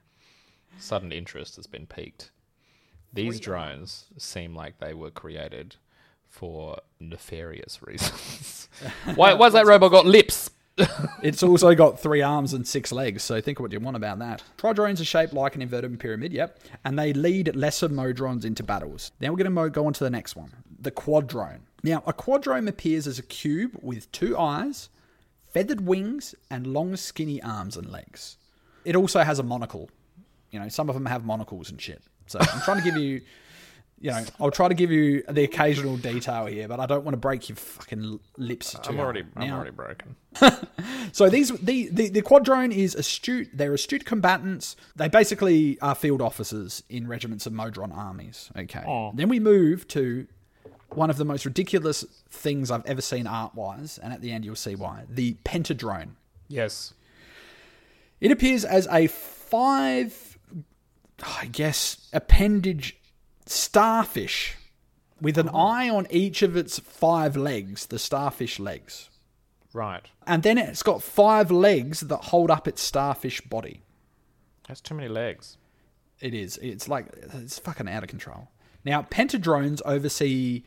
[0.77, 2.31] Sudden interest has been piqued.
[3.13, 5.77] These drones seem like they were created
[6.27, 8.69] for nefarious reasons.
[9.15, 10.51] why, why's that robot got lips?
[11.21, 14.41] It's also got three arms and six legs, so think what you want about that.
[14.57, 19.11] Tridrones are shaped like an inverted pyramid, yep, and they lead lesser modrons into battles.
[19.19, 21.61] Now we're going to go on to the next one, the quadrone.
[21.83, 24.89] Now, a quadrone appears as a cube with two eyes,
[25.53, 28.37] feathered wings, and long, skinny arms and legs.
[28.85, 29.89] It also has a monocle.
[30.51, 32.01] You know, some of them have monocles and shit.
[32.27, 33.21] So I'm trying to give you,
[34.01, 37.13] you know, I'll try to give you the occasional detail here, but I don't want
[37.13, 38.73] to break your fucking lips.
[38.73, 40.15] too I'm already, I'm Now- already broken.
[41.11, 43.49] so these the, the the quadrone is astute.
[43.53, 44.75] They're astute combatants.
[44.95, 48.51] They basically are field officers in regiments of Modron armies.
[48.55, 49.11] Okay.
[49.15, 50.27] Then we move to
[50.89, 54.45] one of the most ridiculous things I've ever seen art wise, and at the end
[54.45, 55.03] you'll see why.
[55.09, 56.11] The pentadrone.
[56.47, 56.93] Yes.
[58.21, 60.37] It appears as a five,
[61.23, 62.98] I guess, appendage
[63.49, 64.55] starfish
[65.21, 69.09] with an eye on each of its five legs, the starfish legs.
[69.73, 70.05] Right.
[70.25, 73.81] And then it's got five legs that hold up its starfish body.
[74.67, 75.57] That's too many legs.
[76.19, 76.57] It is.
[76.57, 78.49] It's like it's fucking out of control.
[78.85, 80.63] Now, pentadrones oversee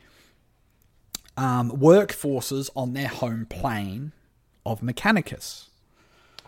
[1.37, 4.13] um, workforces on their home plane
[4.67, 5.69] of Mechanicus.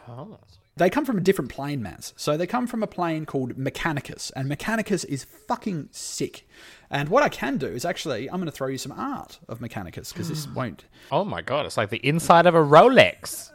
[0.08, 0.38] Oh.
[0.76, 2.12] They come from a different plane, Maz.
[2.16, 6.48] So they come from a plane called Mechanicus, and Mechanicus is fucking sick.
[6.90, 9.60] And what I can do is actually, I'm going to throw you some art of
[9.60, 13.50] Mechanicus because this won't Oh my god, it's like the inside of a Rolex.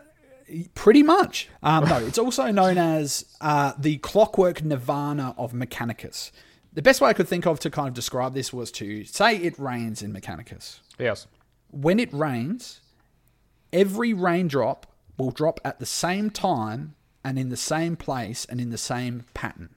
[0.73, 1.47] Pretty much.
[1.61, 6.31] Um, no, it's also known as uh, the clockwork nirvana of Mechanicus.
[6.73, 9.35] The best way I could think of to kind of describe this was to say
[9.35, 10.79] it rains in Mechanicus.
[10.97, 11.27] Yes.
[11.69, 12.81] When it rains,
[13.73, 18.69] every raindrop will drop at the same time and in the same place and in
[18.69, 19.69] the same pattern.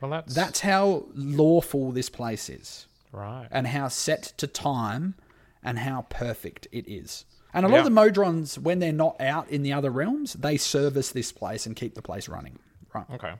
[0.00, 3.46] Well, that's That's how lawful this place is right.
[3.50, 5.14] and how set to time
[5.62, 7.26] and how perfect it is.
[7.52, 7.86] And a lot Yeah.
[7.86, 11.66] of the Modrons, when they're not out in the other realms, they service this place
[11.66, 12.58] and keep the place running.
[12.94, 13.04] Right.
[13.10, 13.34] Okay.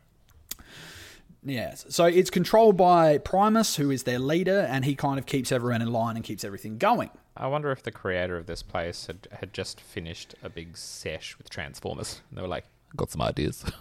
[1.42, 1.86] Yes.
[1.88, 5.80] So it's controlled by Primus, who is their leader, and he kind of keeps everyone
[5.80, 7.10] in line and keeps everything going.
[7.36, 11.38] I wonder if the creator of this place had, had just finished a big sesh
[11.38, 12.20] with Transformers.
[12.28, 13.64] And they were like, got some ideas.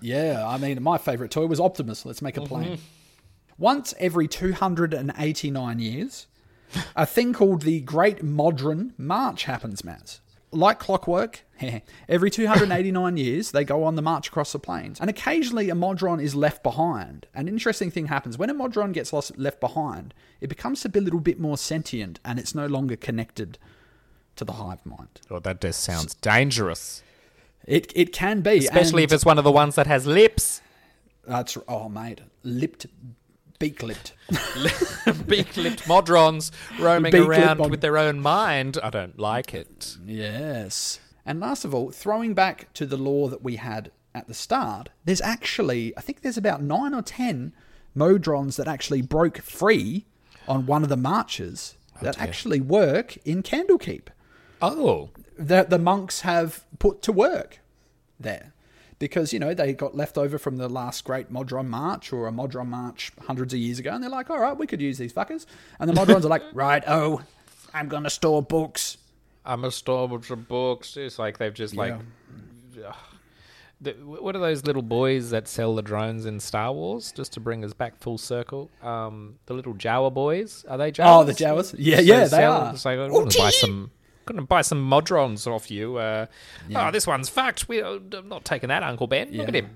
[0.00, 2.06] Yeah, I mean, my favorite toy was Optimus.
[2.06, 2.48] Let's make a mm-hmm.
[2.48, 2.78] plan.
[3.58, 6.26] Once every 289 years,
[6.94, 10.20] a thing called the Great Modron March happens, Maz.
[10.52, 11.44] Like clockwork,
[12.08, 15.00] every 289 years, they go on the march across the plains.
[15.00, 17.26] And occasionally, a Modron is left behind.
[17.34, 18.38] An interesting thing happens.
[18.38, 22.38] When a Modron gets lost, left behind, it becomes a little bit more sentient and
[22.38, 23.58] it's no longer connected
[24.36, 25.20] to the hive mind.
[25.30, 27.02] oh, that just sounds dangerous.
[27.66, 28.58] It, it can be.
[28.58, 30.60] Especially and- if it's one of the ones that has lips.
[31.26, 32.86] That's oh, mate, lipped,
[33.58, 34.12] beak lipped.
[35.26, 38.78] Beak lipped Modrons roaming Beak-lipped around mod- with their own mind.
[38.82, 39.96] I don't like it.
[40.04, 41.00] Yes.
[41.24, 44.90] And last of all, throwing back to the lore that we had at the start,
[45.04, 47.52] there's actually, I think there's about nine or ten
[47.96, 50.06] Modrons that actually broke free
[50.46, 52.24] on one of the marches oh, that dear.
[52.24, 54.08] actually work in Candlekeep.
[54.62, 55.10] Oh.
[55.38, 57.60] That the monks have put to work
[58.18, 58.52] there.
[58.98, 62.32] Because, you know, they got left over from the last great Modron March or a
[62.32, 65.12] Modron March hundreds of years ago, and they're like, all right, we could use these
[65.12, 65.44] fuckers.
[65.78, 67.20] And the Modrons are like, right, oh,
[67.74, 68.96] I'm going to store books.
[69.44, 70.96] I'm a store bunch of books.
[70.96, 71.92] It's like they've just like.
[71.92, 72.94] Ugh.
[73.78, 77.12] The, what are those little boys that sell the drones in Star Wars?
[77.12, 80.90] Just to bring us back full circle, um, the little Jawa boys are they?
[80.92, 81.04] Jawas?
[81.20, 81.74] Oh, the Jawas?
[81.78, 82.72] Yeah, yeah, they sell- are.
[82.72, 83.90] Like, I'm gonna buy some,
[84.26, 85.96] gonna buy some Modrons off you.
[85.96, 86.26] Uh,
[86.74, 87.68] Oh, this one's fucked.
[87.68, 89.32] We, I'm not taking that, Uncle Ben.
[89.32, 89.70] Look at him.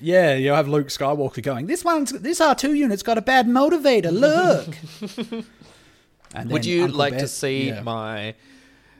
[0.00, 1.66] Yeah, you have Luke Skywalker going.
[1.66, 4.12] This one's this R two unit's got a bad motivator.
[4.12, 5.44] Look.
[6.50, 7.80] Would you Uncle like Ben- to see Yeah.
[7.82, 8.34] my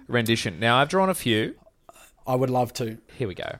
[0.08, 0.58] rendition?
[0.58, 1.54] Now I've drawn a few.
[2.26, 2.98] I would love to.
[3.14, 3.56] Here we go.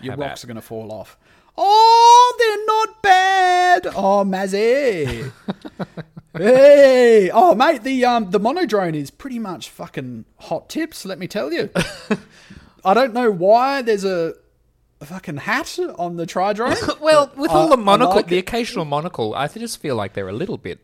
[0.00, 1.18] Your How rocks about- are going to fall off.
[1.56, 3.86] Oh, they're not bad.
[3.96, 5.32] Oh, Mazzy.
[6.36, 11.04] hey, oh mate, the um the monodrone is pretty much fucking hot tips.
[11.04, 11.70] Let me tell you.
[12.84, 14.34] I don't know why there's a,
[15.00, 16.76] a fucking hat on the tri drone.
[17.00, 18.40] Well, with all I- the monocle, like the it.
[18.40, 20.80] occasional monocle, I just feel like they're a little bit.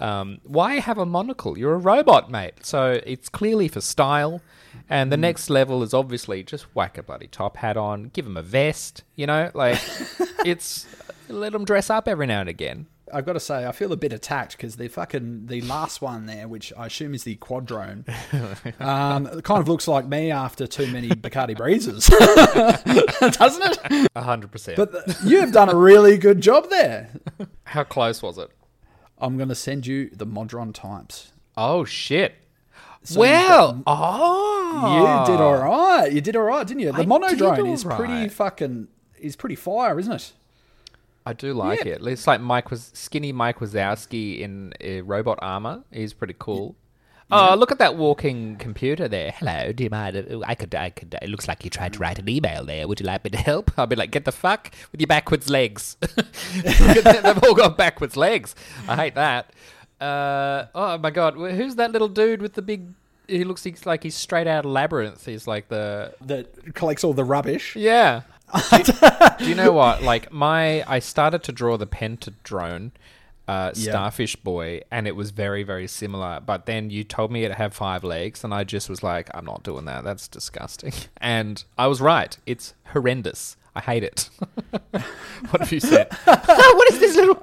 [0.00, 1.58] Um, why have a monocle?
[1.58, 2.64] You're a robot, mate.
[2.64, 4.40] So it's clearly for style.
[4.88, 5.22] And the Hmm.
[5.22, 9.02] next level is obviously just whack a bloody top hat on, give them a vest.
[9.16, 9.80] You know, like
[10.44, 10.86] it's
[11.28, 12.86] let them dress up every now and again.
[13.12, 16.26] I've got to say, I feel a bit attacked because the fucking the last one
[16.26, 18.04] there, which I assume is the quad drone,
[18.80, 22.06] um, it kind of looks like me after too many Bacardi breezes,
[23.38, 24.08] doesn't it?
[24.14, 24.76] A hundred percent.
[24.76, 27.10] But th- you have done a really good job there.
[27.64, 28.50] How close was it?
[29.18, 31.32] I'm going to send you the Modron types.
[31.56, 32.34] Oh shit!
[33.02, 36.12] So well, oh, You did all right.
[36.12, 36.92] You did all right, didn't you?
[36.92, 40.32] The I mono did drone all is pretty fucking is pretty fire, isn't it?
[41.28, 41.92] I do like Yeah.
[41.94, 42.06] it.
[42.06, 45.82] It's like Mike was skinny Mike Wazowski in uh, robot armor.
[45.92, 46.74] He's pretty cool.
[47.30, 49.32] Oh, look at that walking computer there.
[49.32, 50.42] Hello, do you mind?
[50.46, 51.14] I could, I could.
[51.20, 52.88] It looks like you tried to write an email there.
[52.88, 53.70] Would you like me to help?
[53.76, 55.98] I'll be like, get the fuck with your backwards legs.
[56.16, 56.18] Look
[56.96, 58.54] at that, They've all got backwards legs.
[58.88, 59.52] I hate that.
[60.00, 62.94] Uh, oh my god, who's that little dude with the big?
[63.26, 65.26] He looks like he's straight out of Labyrinth.
[65.26, 67.76] He's like the That collects all the rubbish.
[67.76, 68.22] yeah.
[69.38, 70.02] Do you know what?
[70.02, 72.92] Like my, I started to draw the pentadrone,
[73.46, 73.90] uh, Yeah.
[73.92, 76.40] starfish boy, and it was very, very similar.
[76.44, 79.44] But then you told me it had five legs, and I just was like, I'm
[79.44, 80.04] not doing that.
[80.04, 80.92] That's disgusting.
[81.20, 82.36] And I was right.
[82.46, 83.56] It's horrendous.
[83.74, 84.28] I hate it.
[85.50, 86.08] what have you said?
[86.24, 87.42] what is this little?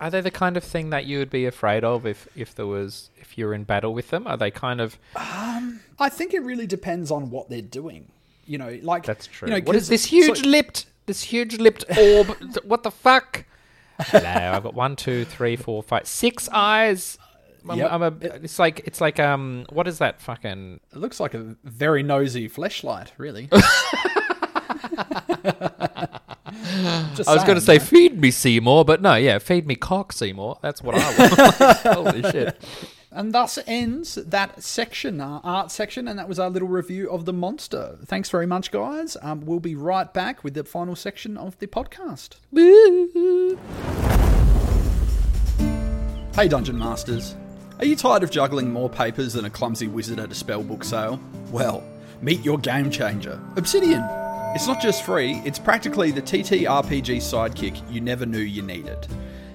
[0.00, 2.66] Are they the kind of thing that you would be afraid of if if there
[2.66, 4.26] was if you're in battle with them?
[4.26, 4.98] Are they kind of?
[5.16, 8.12] I think it really depends on what they're doing.
[8.46, 9.48] You know, like That's true.
[9.48, 12.28] You know, what is this huge so- lipped, this huge lipped orb?
[12.64, 13.44] What the fuck?
[13.98, 17.18] Hello, I've got one, two, three, four, five, six eyes.
[17.68, 17.92] I'm, Yep.
[17.92, 20.80] I'm a, it's like it's like um, what is that fucking?
[20.92, 23.48] It looks like a very nosy fleshlight, really.
[27.24, 30.58] I was going to say feed me Seymour, but no, yeah, feed me cock Seymour.
[30.62, 31.76] That's what I want.
[32.10, 32.60] Holy shit!
[33.14, 37.26] And thus ends that section, our art section, and that was our little review of
[37.26, 37.98] the monster.
[38.06, 39.18] Thanks very much, guys.
[39.20, 42.36] Um, we'll be right back with the final section of the podcast.
[46.34, 47.36] Hey, Dungeon Masters.
[47.78, 51.20] Are you tired of juggling more papers than a clumsy wizard at a spellbook sale?
[51.50, 51.84] Well,
[52.22, 54.02] meet your game changer, Obsidian.
[54.54, 59.06] It's not just free, it's practically the TTRPG sidekick you never knew you needed.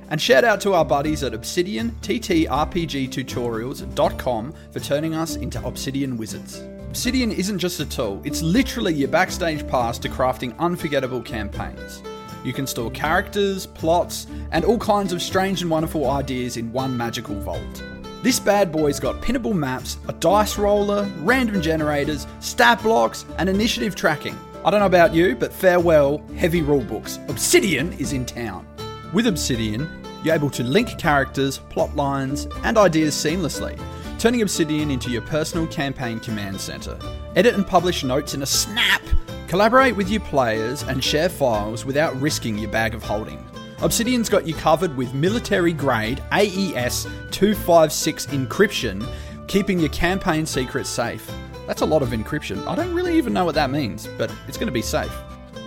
[0.09, 6.61] And shout out to our buddies at Obsidian TTRPGtutorials.com for turning us into Obsidian wizards.
[6.87, 12.01] Obsidian isn't just a tool, it's literally your backstage pass to crafting unforgettable campaigns.
[12.43, 16.95] You can store characters, plots, and all kinds of strange and wonderful ideas in one
[16.95, 17.83] magical vault.
[18.23, 23.95] This bad boy's got pinnable maps, a dice roller, random generators, stat blocks, and initiative
[23.95, 24.39] tracking.
[24.63, 27.19] I don't know about you, but farewell, heavy rulebooks.
[27.29, 28.65] Obsidian is in town.
[29.13, 29.89] With Obsidian,
[30.21, 33.79] you're able to link characters, plot lines, and ideas seamlessly,
[34.19, 36.99] turning Obsidian into your personal campaign command center.
[37.37, 39.01] Edit and publish notes in a snap.
[39.47, 43.41] Collaborate with your players and share files without risking your bag of holding.
[43.81, 49.07] Obsidian's got you covered with military grade AES 256 encryption,
[49.47, 51.31] keeping your campaign secrets safe.
[51.65, 52.67] That's a lot of encryption.
[52.67, 55.13] I don't really even know what that means, but it's going to be safe.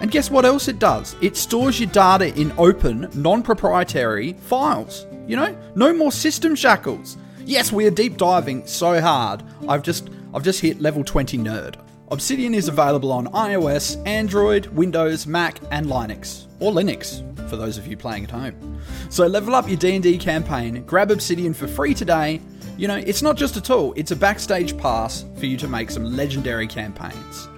[0.01, 1.14] And guess what else it does?
[1.20, 5.07] It stores your data in open, non proprietary files.
[5.26, 7.16] You know, no more system shackles.
[7.44, 9.42] Yes, we are deep diving so hard.
[9.68, 11.76] I've just I've just hit level 20 nerd.
[12.11, 17.86] Obsidian is available on iOS, Android, Windows, Mac, and Linux, or Linux for those of
[17.86, 18.80] you playing at home.
[19.11, 22.40] So level up your D&D campaign, grab Obsidian for free today.
[22.76, 25.90] You know, it's not just a tool, it's a backstage pass for you to make
[25.90, 27.48] some legendary campaigns.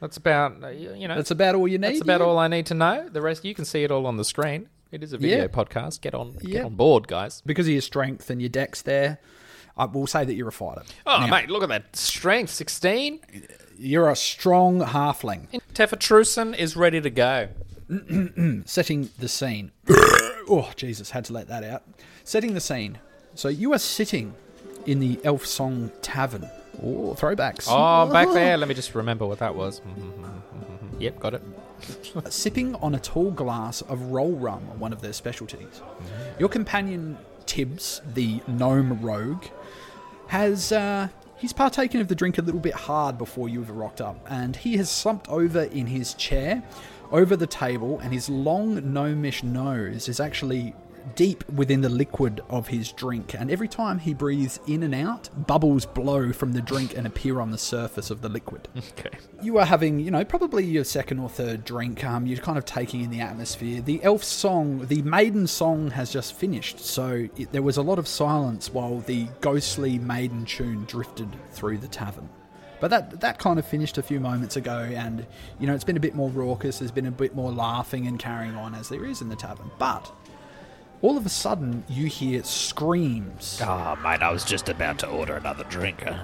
[0.00, 1.16] That's about uh, you know.
[1.16, 1.88] That's about all you need.
[1.88, 2.26] That's about yeah?
[2.26, 3.08] all I need to know.
[3.08, 4.68] The rest you can see it all on the screen.
[4.96, 5.46] It is a video Yeah.
[5.48, 6.00] podcast.
[6.00, 6.52] Get on Yeah.
[6.52, 7.42] get on board, guys.
[7.44, 9.18] Because of your strength and your dex there,
[9.76, 10.84] I will say that you're a fighter.
[11.06, 13.20] Oh Now, mate, look at that strength, sixteen.
[13.78, 15.48] You're a strong halfling.
[15.74, 17.48] Tefa Trueson is ready to go.
[18.64, 19.70] Setting the scene.
[20.48, 21.82] oh, Jesus, had to let that out.
[22.24, 22.98] Setting the scene.
[23.34, 24.32] So you are sitting
[24.86, 26.48] in the Elfsong Tavern.
[26.82, 27.66] Oh, throwbacks.
[27.68, 28.56] Oh, back there.
[28.56, 29.82] Let me just remember what that was.
[30.98, 31.42] yep, got it.
[32.28, 35.82] Sipping on a tall glass of roll rum, one of their specialties.
[36.38, 39.44] Your companion Tibbs, the gnome rogue,
[40.28, 44.26] has uh, he's partaken of the drink a little bit hard before you've rocked up,
[44.28, 46.62] and he has slumped over in his chair,
[47.12, 50.74] over the table, and his long gnomish nose is actually
[51.14, 55.28] deep within the liquid of his drink, and every time he breathes in and out,
[55.46, 59.16] bubbles blow from the drink and appear on the surface of the liquid Okay.
[59.42, 62.04] you are having, you know, probably your second or third drink.
[62.04, 63.80] Um, you're kind of taking in the atmosphere.
[63.80, 67.98] The elf song, the maiden song, has just finished, so it, there was a lot
[67.98, 72.28] of silence while the ghostly maiden tune drifted through the tavern.
[72.78, 75.26] But that that kind of finished a few moments ago, and
[75.58, 76.78] you know it's been a bit more raucous.
[76.78, 79.70] There's been a bit more laughing and carrying on as there is in the tavern.
[79.78, 80.12] But
[81.06, 83.60] all of a sudden, you hear screams.
[83.62, 86.04] Oh, mate, I was just about to order another drink.
[86.04, 86.16] eh?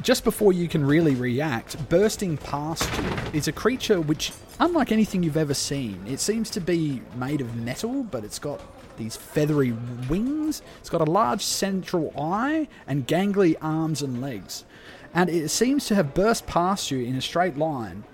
[0.00, 5.22] just before you can really react, bursting past you is a creature which, unlike anything
[5.22, 8.62] you've ever seen, it seems to be made of metal, but it's got
[8.96, 9.72] these feathery
[10.08, 10.62] wings.
[10.80, 14.64] It's got a large central eye and gangly arms and legs.
[15.12, 18.04] And it seems to have burst past you in a straight line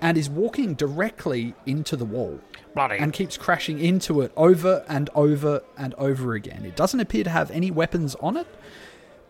[0.00, 2.38] and is walking directly into the wall
[2.74, 2.98] Bloody.
[2.98, 6.64] and keeps crashing into it over and over and over again.
[6.64, 8.46] It doesn't appear to have any weapons on it,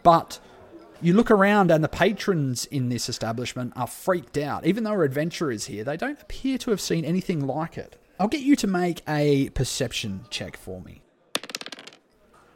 [0.02, 0.38] but
[1.00, 4.66] you look around and the patrons in this establishment are freaked out.
[4.66, 7.96] Even though we're adventurers here, they don't appear to have seen anything like it.
[8.18, 11.00] I'll get you to make a perception check for me.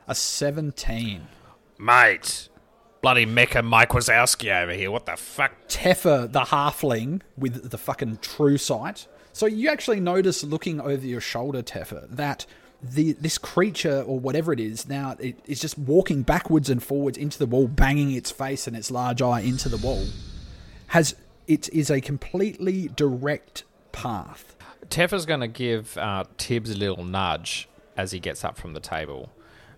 [0.06, 1.26] A 17.
[1.78, 2.48] Mate.
[3.00, 4.90] Bloody Mecha Mike Wazowski over here.
[4.90, 5.52] What the fuck?
[5.68, 9.06] Teffer the halfling with the fucking true sight.
[9.34, 12.46] So you actually notice looking over your shoulder, Teffer, that
[12.80, 17.18] the this creature or whatever it is now it is just walking backwards and forwards
[17.18, 20.04] into the wall, banging its face and its large eye into the wall.
[20.88, 21.16] Has
[21.48, 24.54] it is a completely direct path.
[24.88, 28.80] Tefa's going to give uh, Tibbs a little nudge as he gets up from the
[28.80, 29.32] table.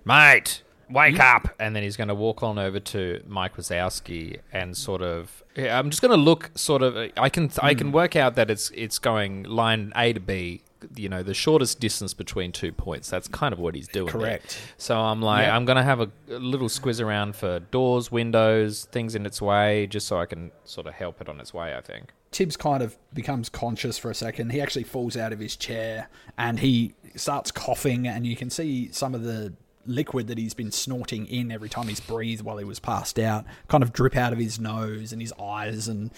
[0.05, 1.49] Mate, wake up.
[1.59, 5.43] And then he's going to walk on over to Mike Wazowski and sort of.
[5.57, 6.97] yeah, I'm just going to look sort of.
[7.17, 7.95] I can I can hmm.
[7.95, 10.63] work out that it's it's going line A to B,
[10.95, 13.11] you know the shortest distance between two points.
[13.11, 14.07] That's kind of what he's doing.
[14.07, 14.13] there.
[14.13, 14.61] Correct.
[14.77, 15.57] So I'm like, Yeah.
[15.57, 19.87] I'm gonna have a, a little squiz around for doors, windows, things in its way,
[19.87, 21.75] just so I can sort of help it on its way.
[21.75, 22.13] I think.
[22.33, 24.53] Tibbs kind of becomes conscious for a second.
[24.53, 28.91] He actually falls out of his chair and he starts coughing, and you can see
[28.93, 29.55] some of the
[29.87, 33.45] liquid that he's been snorting in every time he's breathed while he was passed out
[33.69, 36.11] kind of drip out of his nose and his eyes and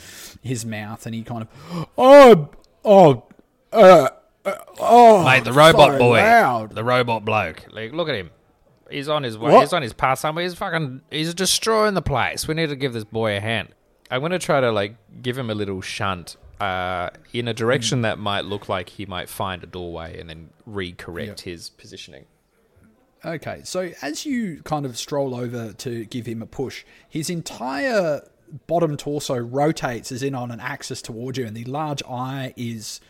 [0.42, 2.50] his mouth, and he kind of, oh,
[2.84, 3.24] oh,
[3.72, 4.08] uh,
[4.44, 6.74] uh, oh, Mate, the robot so boy, loud.
[6.74, 7.64] the robot bloke.
[7.70, 8.30] Like, look at him.
[8.90, 9.52] He's on his way.
[9.52, 9.60] What?
[9.60, 10.44] He's on his path somewhere.
[10.44, 11.02] He's fucking.
[11.10, 12.48] He's destroying the place.
[12.48, 13.68] We need to give this boy a hand.
[14.10, 18.18] I'm gonna try to like give him a little shunt uh, in a direction that
[18.18, 22.24] might look like he might find a doorway and then recorrect his positioning.
[23.24, 28.22] Okay, so as you kind of stroll over to give him a push, his entire
[28.66, 33.00] bottom torso rotates as in on an axis towards you, and the large eye is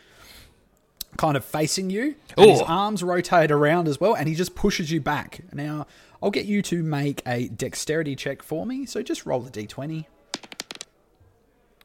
[1.17, 2.15] kind of facing you.
[2.37, 5.41] And his arms rotate around as well, and he just pushes you back.
[5.53, 5.87] Now,
[6.23, 10.07] I'll get you to make a dexterity check for me, so just roll the d20.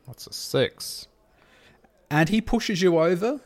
[0.07, 1.07] That's a six.
[2.09, 3.41] And he pushes you over,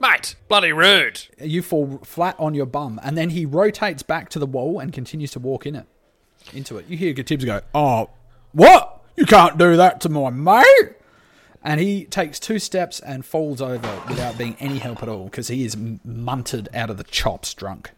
[0.00, 1.26] Mate, bloody rude.
[1.38, 4.92] you fall flat on your bum, and then he rotates back to the wall and
[4.92, 5.86] continues to walk in it,
[6.54, 6.86] into it.
[6.88, 8.08] You hear Tibbs go, "Oh,
[8.52, 9.02] what?
[9.16, 10.96] You can't do that to my mate!"
[11.62, 15.48] And he takes two steps and falls over without being any help at all because
[15.48, 17.90] he is m- munted out of the chops, drunk.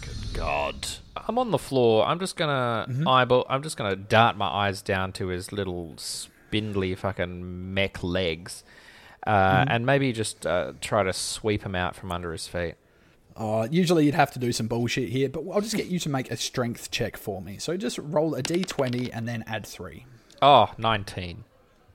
[0.00, 0.88] Good God.
[1.14, 2.06] I'm on the floor.
[2.06, 3.06] I'm just gonna mm-hmm.
[3.06, 3.44] eyeball.
[3.50, 8.64] I'm just gonna dart my eyes down to his little spindly fucking mech legs,
[9.26, 12.74] uh, and maybe just uh, try to sweep him out from under his feet.
[13.36, 16.08] Uh, usually you'd have to do some bullshit here, but I'll just get you to
[16.08, 17.58] make a strength check for me.
[17.58, 20.04] So just roll a d20 and then add three.
[20.42, 21.44] Oh, 19.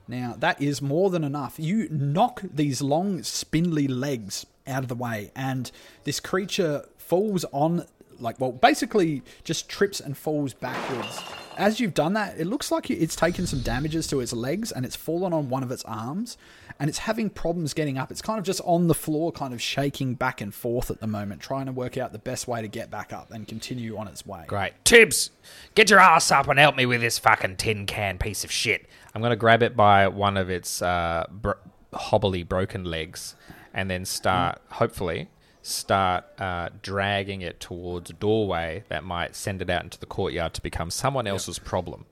[0.08, 1.54] Now, that is more than enough.
[1.58, 5.70] You knock these long, spindly legs out of the way, and
[6.04, 7.86] this creature falls on,
[8.20, 11.22] like, well, basically just trips and falls backwards.
[11.56, 14.84] As you've done that, it looks like it's taken some damages to its legs and
[14.84, 16.36] it's fallen on one of its arms,
[16.78, 18.10] and it's having problems getting up.
[18.10, 21.06] It's kind of just on the floor, kind of shaking back and forth at the
[21.06, 24.06] moment, trying to work out the best way to get back up and continue on
[24.08, 24.44] its way.
[24.46, 24.72] Great.
[24.84, 25.30] Tibbs,
[25.74, 28.86] get your ass up and help me with this fucking tin can piece of shit.
[29.14, 31.54] I'm gonna grab it by one of its uh, bro-
[31.94, 33.34] hobbly broken legs,
[33.72, 35.28] and then start, hopefully,
[35.66, 40.54] start uh, dragging it towards a doorway that might send it out into the courtyard
[40.54, 42.06] to become someone else's problem.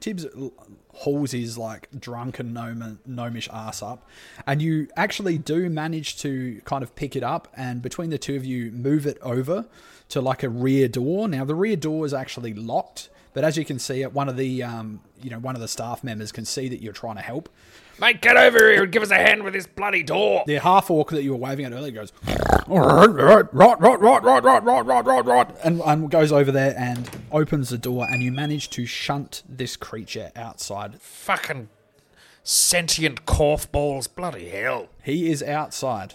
[0.00, 0.26] Tibbs
[0.94, 4.08] hauls his like drunken gnome, gnomish ass up,
[4.46, 8.34] and you actually do manage to kind of pick it up, and between the two
[8.34, 9.66] of you, move it over
[10.08, 11.28] to like a rear door.
[11.28, 14.36] Now the rear door is actually locked, but as you can see, it one of
[14.36, 17.22] the um, you know one of the staff members can see that you're trying to
[17.22, 17.48] help.
[18.00, 20.42] Mate, get over here and give us a hand with this bloody door.
[20.46, 22.12] The half orc that you were waving at earlier goes,
[22.66, 26.32] all right, right, right, right, right, right, right, right, right, right, right, and, and goes
[26.32, 31.68] over there and opens the door, and you manage to shunt this creature outside Fucking
[32.42, 34.06] sentient corf balls.
[34.06, 34.88] Bloody hell.
[35.02, 36.14] He is outside.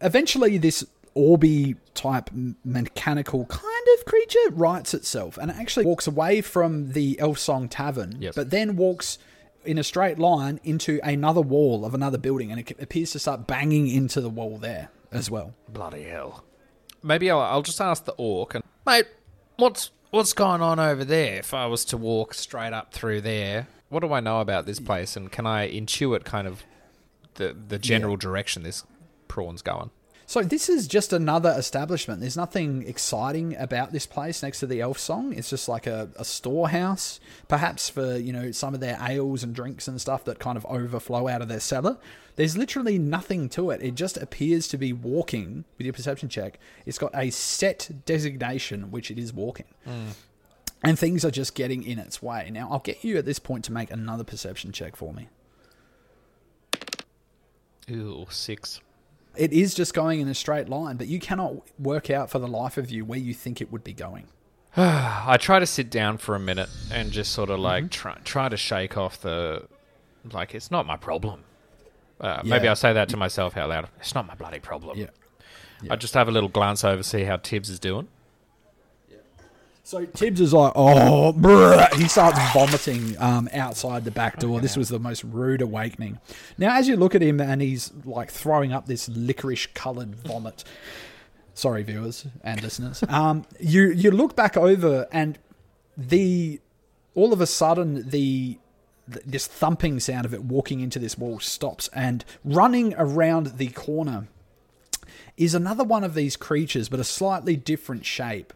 [0.00, 0.84] Eventually, this
[1.16, 2.30] Orby type
[2.64, 8.36] mechanical kind of creature rights itself and actually walks away from the Elfsong Tavern, Yes.
[8.36, 9.18] but then walks
[9.64, 13.46] in a straight line into another wall of another building and it appears to start
[13.46, 15.54] banging into the wall there as well.
[15.68, 16.44] Bloody hell.
[17.02, 19.06] Maybe I'll, I'll just ask the orc and Mate,
[19.56, 21.36] what's what's going on over there?
[21.36, 24.80] If I was to walk straight up through there, what do I know about this
[24.80, 26.62] place, and can I intuit kind of
[27.34, 28.84] the the general direction this
[29.28, 29.90] prawn's going?
[30.28, 32.20] So this is just another establishment.
[32.20, 35.34] There's nothing exciting about this place next to the Elfsong.
[35.34, 37.18] It's just like a, a storehouse,
[37.48, 40.66] perhaps for you know some of their ales and drinks and stuff that kind of
[40.66, 41.96] overflow out of their cellar.
[42.36, 43.80] There's literally nothing to it.
[43.80, 46.58] It just appears to be walking with your perception check.
[46.84, 49.66] It's got a set designation which it is walking.
[49.86, 50.08] Hmm.
[50.84, 52.50] And things are just getting in its way.
[52.52, 55.28] Now, I'll get you at this point to make another perception check for me.
[57.90, 58.82] Ooh, six.
[59.38, 62.48] It is just going in a straight line, but you cannot work out for the
[62.48, 64.26] life of you where you think it would be going.
[64.76, 67.90] I try to sit down for a minute and just sort of like Mm-hmm.
[67.90, 69.66] try try to shake off the
[70.32, 71.44] like it's not my problem.
[72.20, 73.88] Uh, Maybe I'll say that to myself out loud.
[74.00, 74.98] It's not my bloody problem.
[74.98, 75.06] Yeah.
[75.88, 78.08] I just have a little glance over, see how Tibbs is doing.
[79.88, 81.90] So Tibbs is like, oh, bruh.
[81.94, 84.60] he starts vomiting um, outside the back door.
[84.60, 86.20] This was the most rude awakening.
[86.58, 90.62] Now, as you look at him and he's like throwing up this licorice coloured vomit.
[91.54, 93.02] Sorry, viewers and listeners.
[93.08, 95.38] Um, you you look back over and
[95.96, 96.60] the
[97.14, 98.58] all of a sudden the
[99.06, 104.28] this thumping sound of it walking into this wall stops and running around the corner
[105.38, 108.52] is another one of these creatures, but a slightly different shape.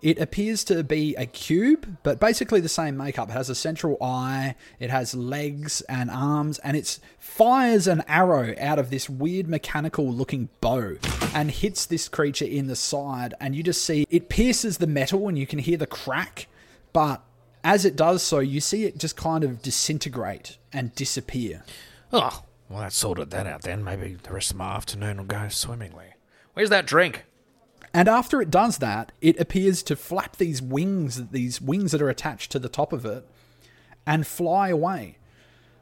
[0.00, 3.30] It appears to be a cube, but basically the same makeup.
[3.30, 8.54] It has a central eye, it has legs and arms, and it fires an arrow
[8.60, 10.96] out of this weird mechanical looking bow
[11.34, 13.34] and hits this creature in the side.
[13.40, 16.46] And you just see it pierces the metal and you can hear the crack,
[16.92, 17.22] but
[17.64, 21.64] as it does so, you see it just kind of disintegrate and disappear.
[22.12, 23.82] Oh, well, that sorted that out then.
[23.82, 26.14] Maybe the rest of my afternoon will go swimmingly.
[26.54, 27.24] Where's that drink?
[27.98, 32.08] And after it does that, it appears to flap these wings, these wings that are
[32.08, 33.26] attached to the top of it,
[34.06, 35.18] and fly away.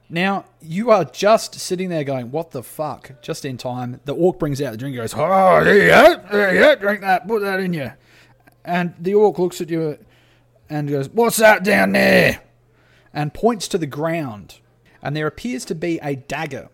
[0.09, 3.21] Now, you are just sitting there going, What the fuck?
[3.21, 6.23] Just in time, the orc brings out the drink and goes, Oh, there you go,
[6.33, 7.93] there you go, drink that, put that in you.
[8.65, 9.99] And the orc looks at you
[10.71, 12.41] and goes, What's that down there?
[13.13, 14.61] And points to the ground.
[15.03, 16.71] And there appears to be a dagger.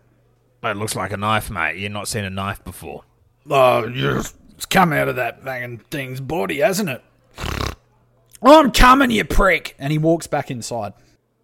[0.63, 1.75] It looks like a knife, mate.
[1.75, 3.03] You've not seen a knife before.
[3.49, 4.35] Oh, yes.
[4.63, 7.03] It's come out of that fucking thing's body, hasn't it?
[8.41, 9.75] I'm coming, you prick!
[9.77, 10.93] And he walks back inside.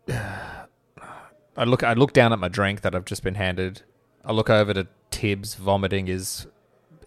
[0.08, 3.82] I look I look down at my drink that I've just been handed.
[4.24, 6.48] I look over to Tibbs vomiting his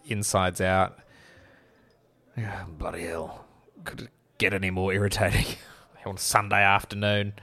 [0.05, 0.99] insides out.
[2.37, 3.45] Ah, bloody hell.
[3.83, 5.55] Could it get any more irritating
[6.05, 7.33] on Sunday afternoon?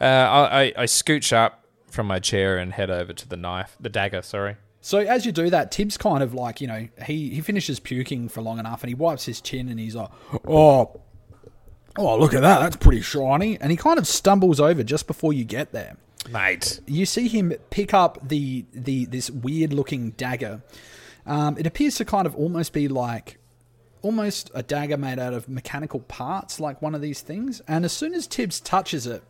[0.00, 3.76] Uh, I, I, I scooch up from my chair and head over to the knife,
[3.80, 4.58] the dagger, sorry.
[4.86, 8.28] So as you do that, Tibbs kind of like, you know, he, he finishes puking
[8.28, 10.10] for long enough and he wipes his chin and he's like,
[10.46, 11.00] oh,
[11.98, 12.60] oh, look at that.
[12.60, 13.60] That's pretty shiny.
[13.60, 15.96] And he kind of stumbles over just before you get there.
[16.30, 16.78] Mate.
[16.86, 20.62] You see him pick up the, the this weird looking dagger.
[21.26, 23.38] Um, it appears to kind of almost be like
[24.02, 27.60] almost a dagger made out of mechanical parts, like one of these things.
[27.66, 29.24] And as soon as Tibbs touches it,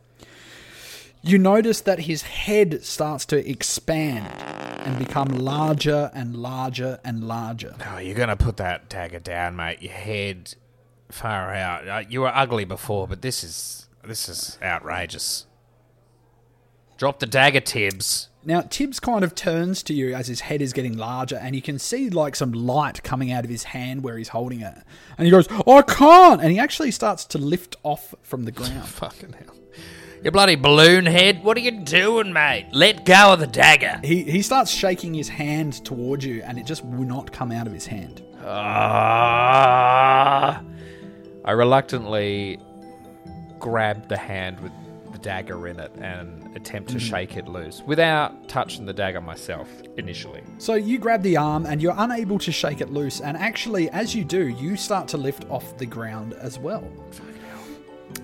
[1.23, 7.75] you notice that his head starts to expand and become larger and larger and larger.
[7.85, 9.81] Oh, you're going to put that dagger down, mate.
[9.81, 10.55] Your head
[11.09, 11.87] far out.
[11.87, 15.45] Uh, you were ugly before, but this is this is outrageous.
[16.97, 18.29] Drop the dagger, Tibbs.
[18.45, 21.61] Now, Tibbs kind of turns to you as his head is getting larger, and you
[21.61, 24.77] can see like some light coming out of his hand where he's holding it.
[25.17, 26.41] And he goes, I can't!
[26.41, 28.85] And he actually starts to lift off from the ground.
[28.87, 29.53] Fucking hell.
[30.23, 31.43] You bloody balloon head.
[31.43, 32.69] What are you doing, mate?
[32.71, 33.99] Let go of the dagger.
[34.03, 37.67] He, he starts shaking his hand towards you, and it just will not come out
[37.67, 38.23] of his hand.
[38.43, 39.39] Ah.
[41.45, 42.59] I reluctantly
[43.59, 44.71] grab the hand with
[45.11, 49.69] the dagger in it and attempt to shake it loose without touching the dagger myself
[49.97, 50.41] initially.
[50.57, 53.21] So you grab the arm, and you're unable to shake it loose.
[53.21, 56.91] And actually, as you do, you start to lift off the ground as well.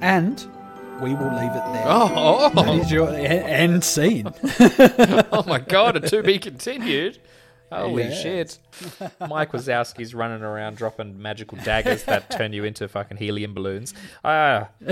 [0.01, 0.45] And
[1.01, 1.83] we will leave it there.
[1.87, 4.27] Oh, That is your end scene.
[5.31, 7.19] oh my god, a to be continued.
[7.71, 8.13] Holy Yeah.
[8.13, 8.59] shit.
[9.27, 13.93] Mike Wazowski's running around dropping magical daggers that turn you into fucking helium balloons.
[14.23, 14.69] Ah,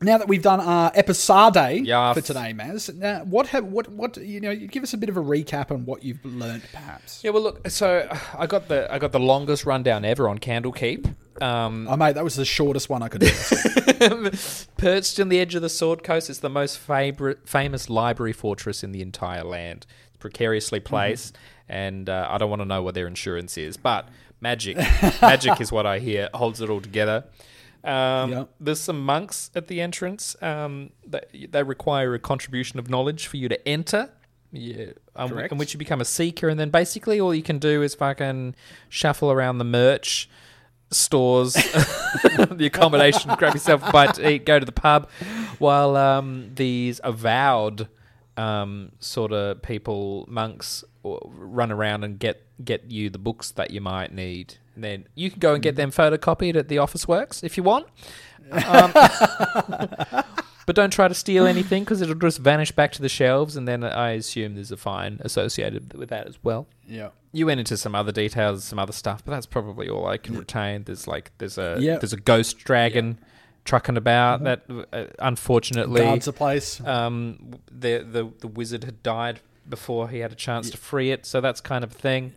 [0.00, 2.14] Now that we've done our episode Yes.
[2.14, 4.54] for today, Maz, now what have what what you know?
[4.54, 7.22] Give us a bit of a recap on what you've learnt, perhaps.
[7.24, 8.08] yeah, well look, so
[8.38, 11.14] I got the I got the longest rundown ever on Candlekeep.
[11.40, 13.28] Um, Oh, mate, that was the shortest one I could do.
[14.76, 18.82] Perched on the edge of the Sword Coast, it's the most favorite, famous library fortress
[18.82, 19.86] in the entire land.
[20.08, 21.36] It's precariously placed,
[21.68, 24.08] and uh, I don't want to know what their insurance is, but
[24.40, 24.76] magic,
[25.22, 27.24] magic is what I hear holds it all together.
[27.84, 28.48] Um, Yep.
[28.60, 30.36] There's some monks at the entrance.
[30.42, 34.10] Um, they, they require a contribution of knowledge for you to enter.
[34.50, 37.82] Yeah, um, in which you become a seeker, and then basically all you can do
[37.82, 38.54] is fucking
[38.88, 40.28] shuffle around the merch
[40.90, 41.52] stores,
[42.50, 45.08] the accommodation, grab yourself a bite to eat, go to the pub,
[45.58, 47.88] while um, these avowed
[48.36, 53.80] um, sort of people, monks, run around and get get you the books that you
[53.80, 54.56] might need.
[54.74, 57.86] And then you can go and get them photocopied at the Officeworks if you want.
[58.50, 58.92] Um,
[60.66, 63.66] but don't try to steal anything because it'll just vanish back to the shelves, and
[63.66, 67.10] then I assume there's a fine associated with that as well yeah.
[67.32, 70.36] You went into some other details, some other stuff, but that's probably all I can
[70.38, 70.84] retain.
[70.84, 71.98] There's like there's a Yeah.
[71.98, 73.18] there's a ghost dragon
[73.64, 74.62] trucking about that
[74.94, 76.80] uh, unfortunately Guards a place.
[76.86, 81.26] um the the the wizard had died before he had a chance to free it,
[81.26, 82.32] so that's kind of a thing.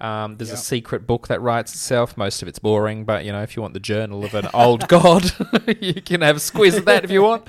[0.00, 2.16] Um, there's a secret book that writes itself.
[2.16, 4.86] Most of it's boring, but you know, if you want the journal of an old
[4.88, 5.32] god,
[5.80, 7.48] you can have a squeeze of that if you want.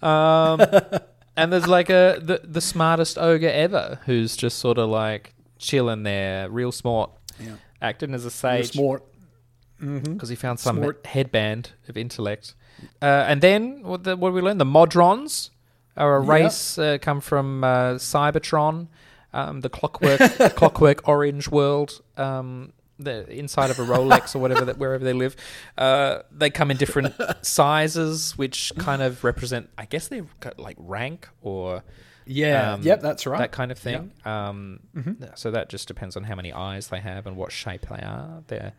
[0.00, 0.60] Um,
[1.36, 5.33] and there's like a the, the smartest ogre ever, who's just sort of like
[5.64, 7.10] chilling there, real smart,
[7.40, 7.56] Yeah.
[7.82, 9.02] acting as a You're sage smart.
[9.80, 11.04] because he found some Smart.
[11.06, 12.54] headband of intellect.
[13.02, 14.58] Uh, and then what, the, what did we learn?
[14.58, 15.50] The Modrons
[15.96, 16.32] are a Yeah.
[16.32, 18.88] race uh, come from uh, Cybertron.
[19.32, 20.20] um, the clockwork
[20.56, 22.00] clockwork orange world.
[22.16, 25.34] Um, the inside of a Rolex or whatever that wherever they live,
[25.76, 27.12] uh, they come in different
[27.42, 31.82] sizes, which kind of represent, I guess, they've got like rank or
[32.26, 32.72] Yeah.
[32.74, 33.38] um, yep, that's right.
[33.38, 34.12] that kind of thing.
[34.24, 34.80] Um,
[35.34, 38.42] So that just depends on how many eyes they have and what shape they are.
[38.46, 38.72] They're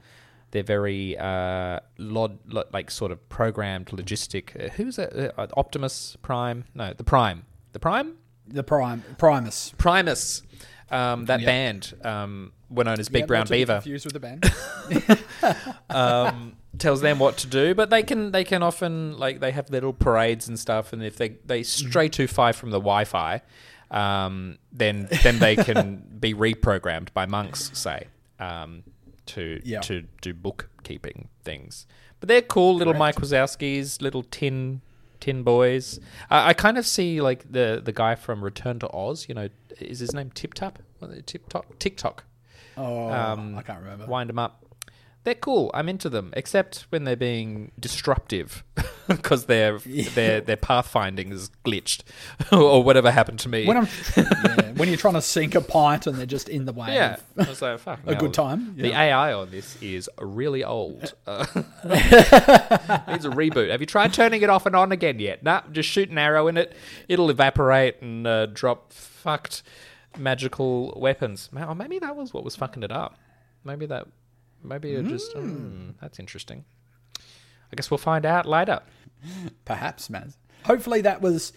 [0.52, 4.56] they're very uh, lod, lo- like sort of programmed logistic.
[4.64, 5.38] Uh, who's that?
[5.38, 6.66] Uh, Optimus Prime?
[6.74, 7.46] No, the Prime.
[7.74, 8.18] The Prime.
[8.48, 9.74] The prime Primus.
[9.78, 10.44] Primus.
[10.92, 11.46] Um, that Yep.
[11.48, 13.74] band um, were known as Big Yeah, Brown to be Beaver.
[13.82, 14.46] Confused with the band.
[15.90, 19.70] um, tells them what to do, but they can they can often like they have
[19.70, 23.42] little parades and stuff, and if they they stray too far from the Wi-Fi,
[23.92, 28.08] um, then then they can be reprogrammed by monks, say,
[28.40, 28.84] um,
[29.28, 29.82] to Yeah.
[29.82, 31.86] to do bookkeeping things.
[32.20, 34.82] But they're cool little Mike Wazowskis, little tin
[35.20, 36.00] tin boys.
[36.30, 39.28] Uh, I kind of see like the the guy from Return to Oz.
[39.30, 39.50] You know,
[39.80, 40.80] is his name Tip Top?
[41.26, 42.24] Tip Top TikTok.
[42.78, 44.06] Oh, Um, I can't remember.
[44.08, 44.65] Wind him up.
[45.26, 45.70] They're cool.
[45.74, 48.64] I'm into them, except when they're being disruptive
[49.08, 52.02] because their their their pathfinding is glitched
[52.52, 53.66] or whatever happened to me.
[53.66, 56.74] When I'm, yeah, when you're trying to sink a pint and they're just in the
[56.74, 56.94] way.
[56.94, 58.00] yeah, of I was like, fuck.
[58.06, 58.20] A no.
[58.20, 58.76] good time.
[58.78, 59.02] The Yeah.
[59.02, 61.14] AI on this is really old.
[61.28, 61.46] Uh,
[61.84, 63.72] needs a reboot.
[63.72, 65.44] Have you tried turning it off and on again yet?
[65.44, 66.74] Nah, just shoot an arrow in it.
[67.08, 69.64] It'll evaporate and uh, drop fucked
[70.18, 71.50] magical weapons.
[71.56, 73.18] Or maybe that was what was fucking it up.
[73.64, 74.08] Maybe that.
[74.68, 75.36] Maybe it just.
[75.36, 76.66] Mm, that's interesting.
[77.18, 78.82] I guess we'll find out later.
[79.66, 80.36] Perhaps, Maz.
[80.66, 81.54] Hopefully that was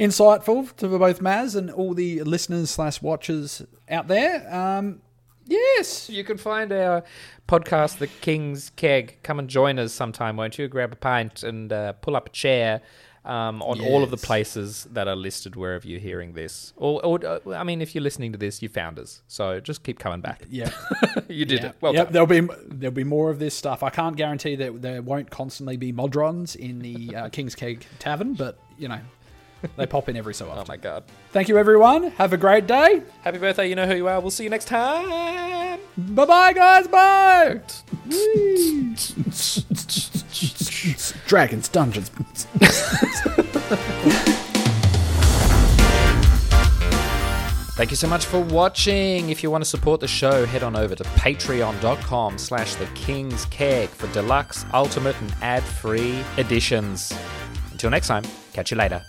[0.00, 4.52] insightful to both Maz and all the listeners slash watchers out there.
[4.54, 5.02] Um,
[5.44, 6.08] yes.
[6.08, 7.04] You can find our
[7.48, 9.18] podcast, The King's Keg.
[9.22, 10.68] Come and join us sometime, won't you?
[10.68, 12.80] Grab a pint and uh, pull up a chair
[13.26, 16.72] um, on all of the places that are listed wherever you're hearing this.
[16.76, 19.22] Or, or uh, I mean, if you're listening to this, you found us.
[19.26, 20.44] So just keep coming back.
[20.48, 20.70] Yeah.
[21.28, 21.66] you did Yeah.
[21.70, 21.76] it.
[21.80, 22.12] Well yep, done.
[22.12, 23.82] there'll be there'll be more of this stuff.
[23.82, 28.34] I can't guarantee that there won't constantly be modrons in the uh, King's Keg Tavern,
[28.34, 29.00] but you know,
[29.76, 30.62] they pop in every so often.
[30.62, 31.04] Oh my god.
[31.32, 32.10] Thank you, everyone.
[32.12, 33.02] Have a great day.
[33.22, 33.68] Happy birthday.
[33.68, 34.20] You know who you are.
[34.20, 35.80] We'll see you next time.
[35.96, 36.88] Bye bye, guys.
[36.88, 37.60] Bye.
[41.26, 42.10] Dragons, dungeons.
[47.76, 49.28] Thank you so much for watching.
[49.28, 53.44] If you want to support the show, head on over to patreon.com slash the King's
[53.46, 57.12] Keg for deluxe, ultimate, and ad-free editions.
[57.72, 59.04] Until next time, catch you later.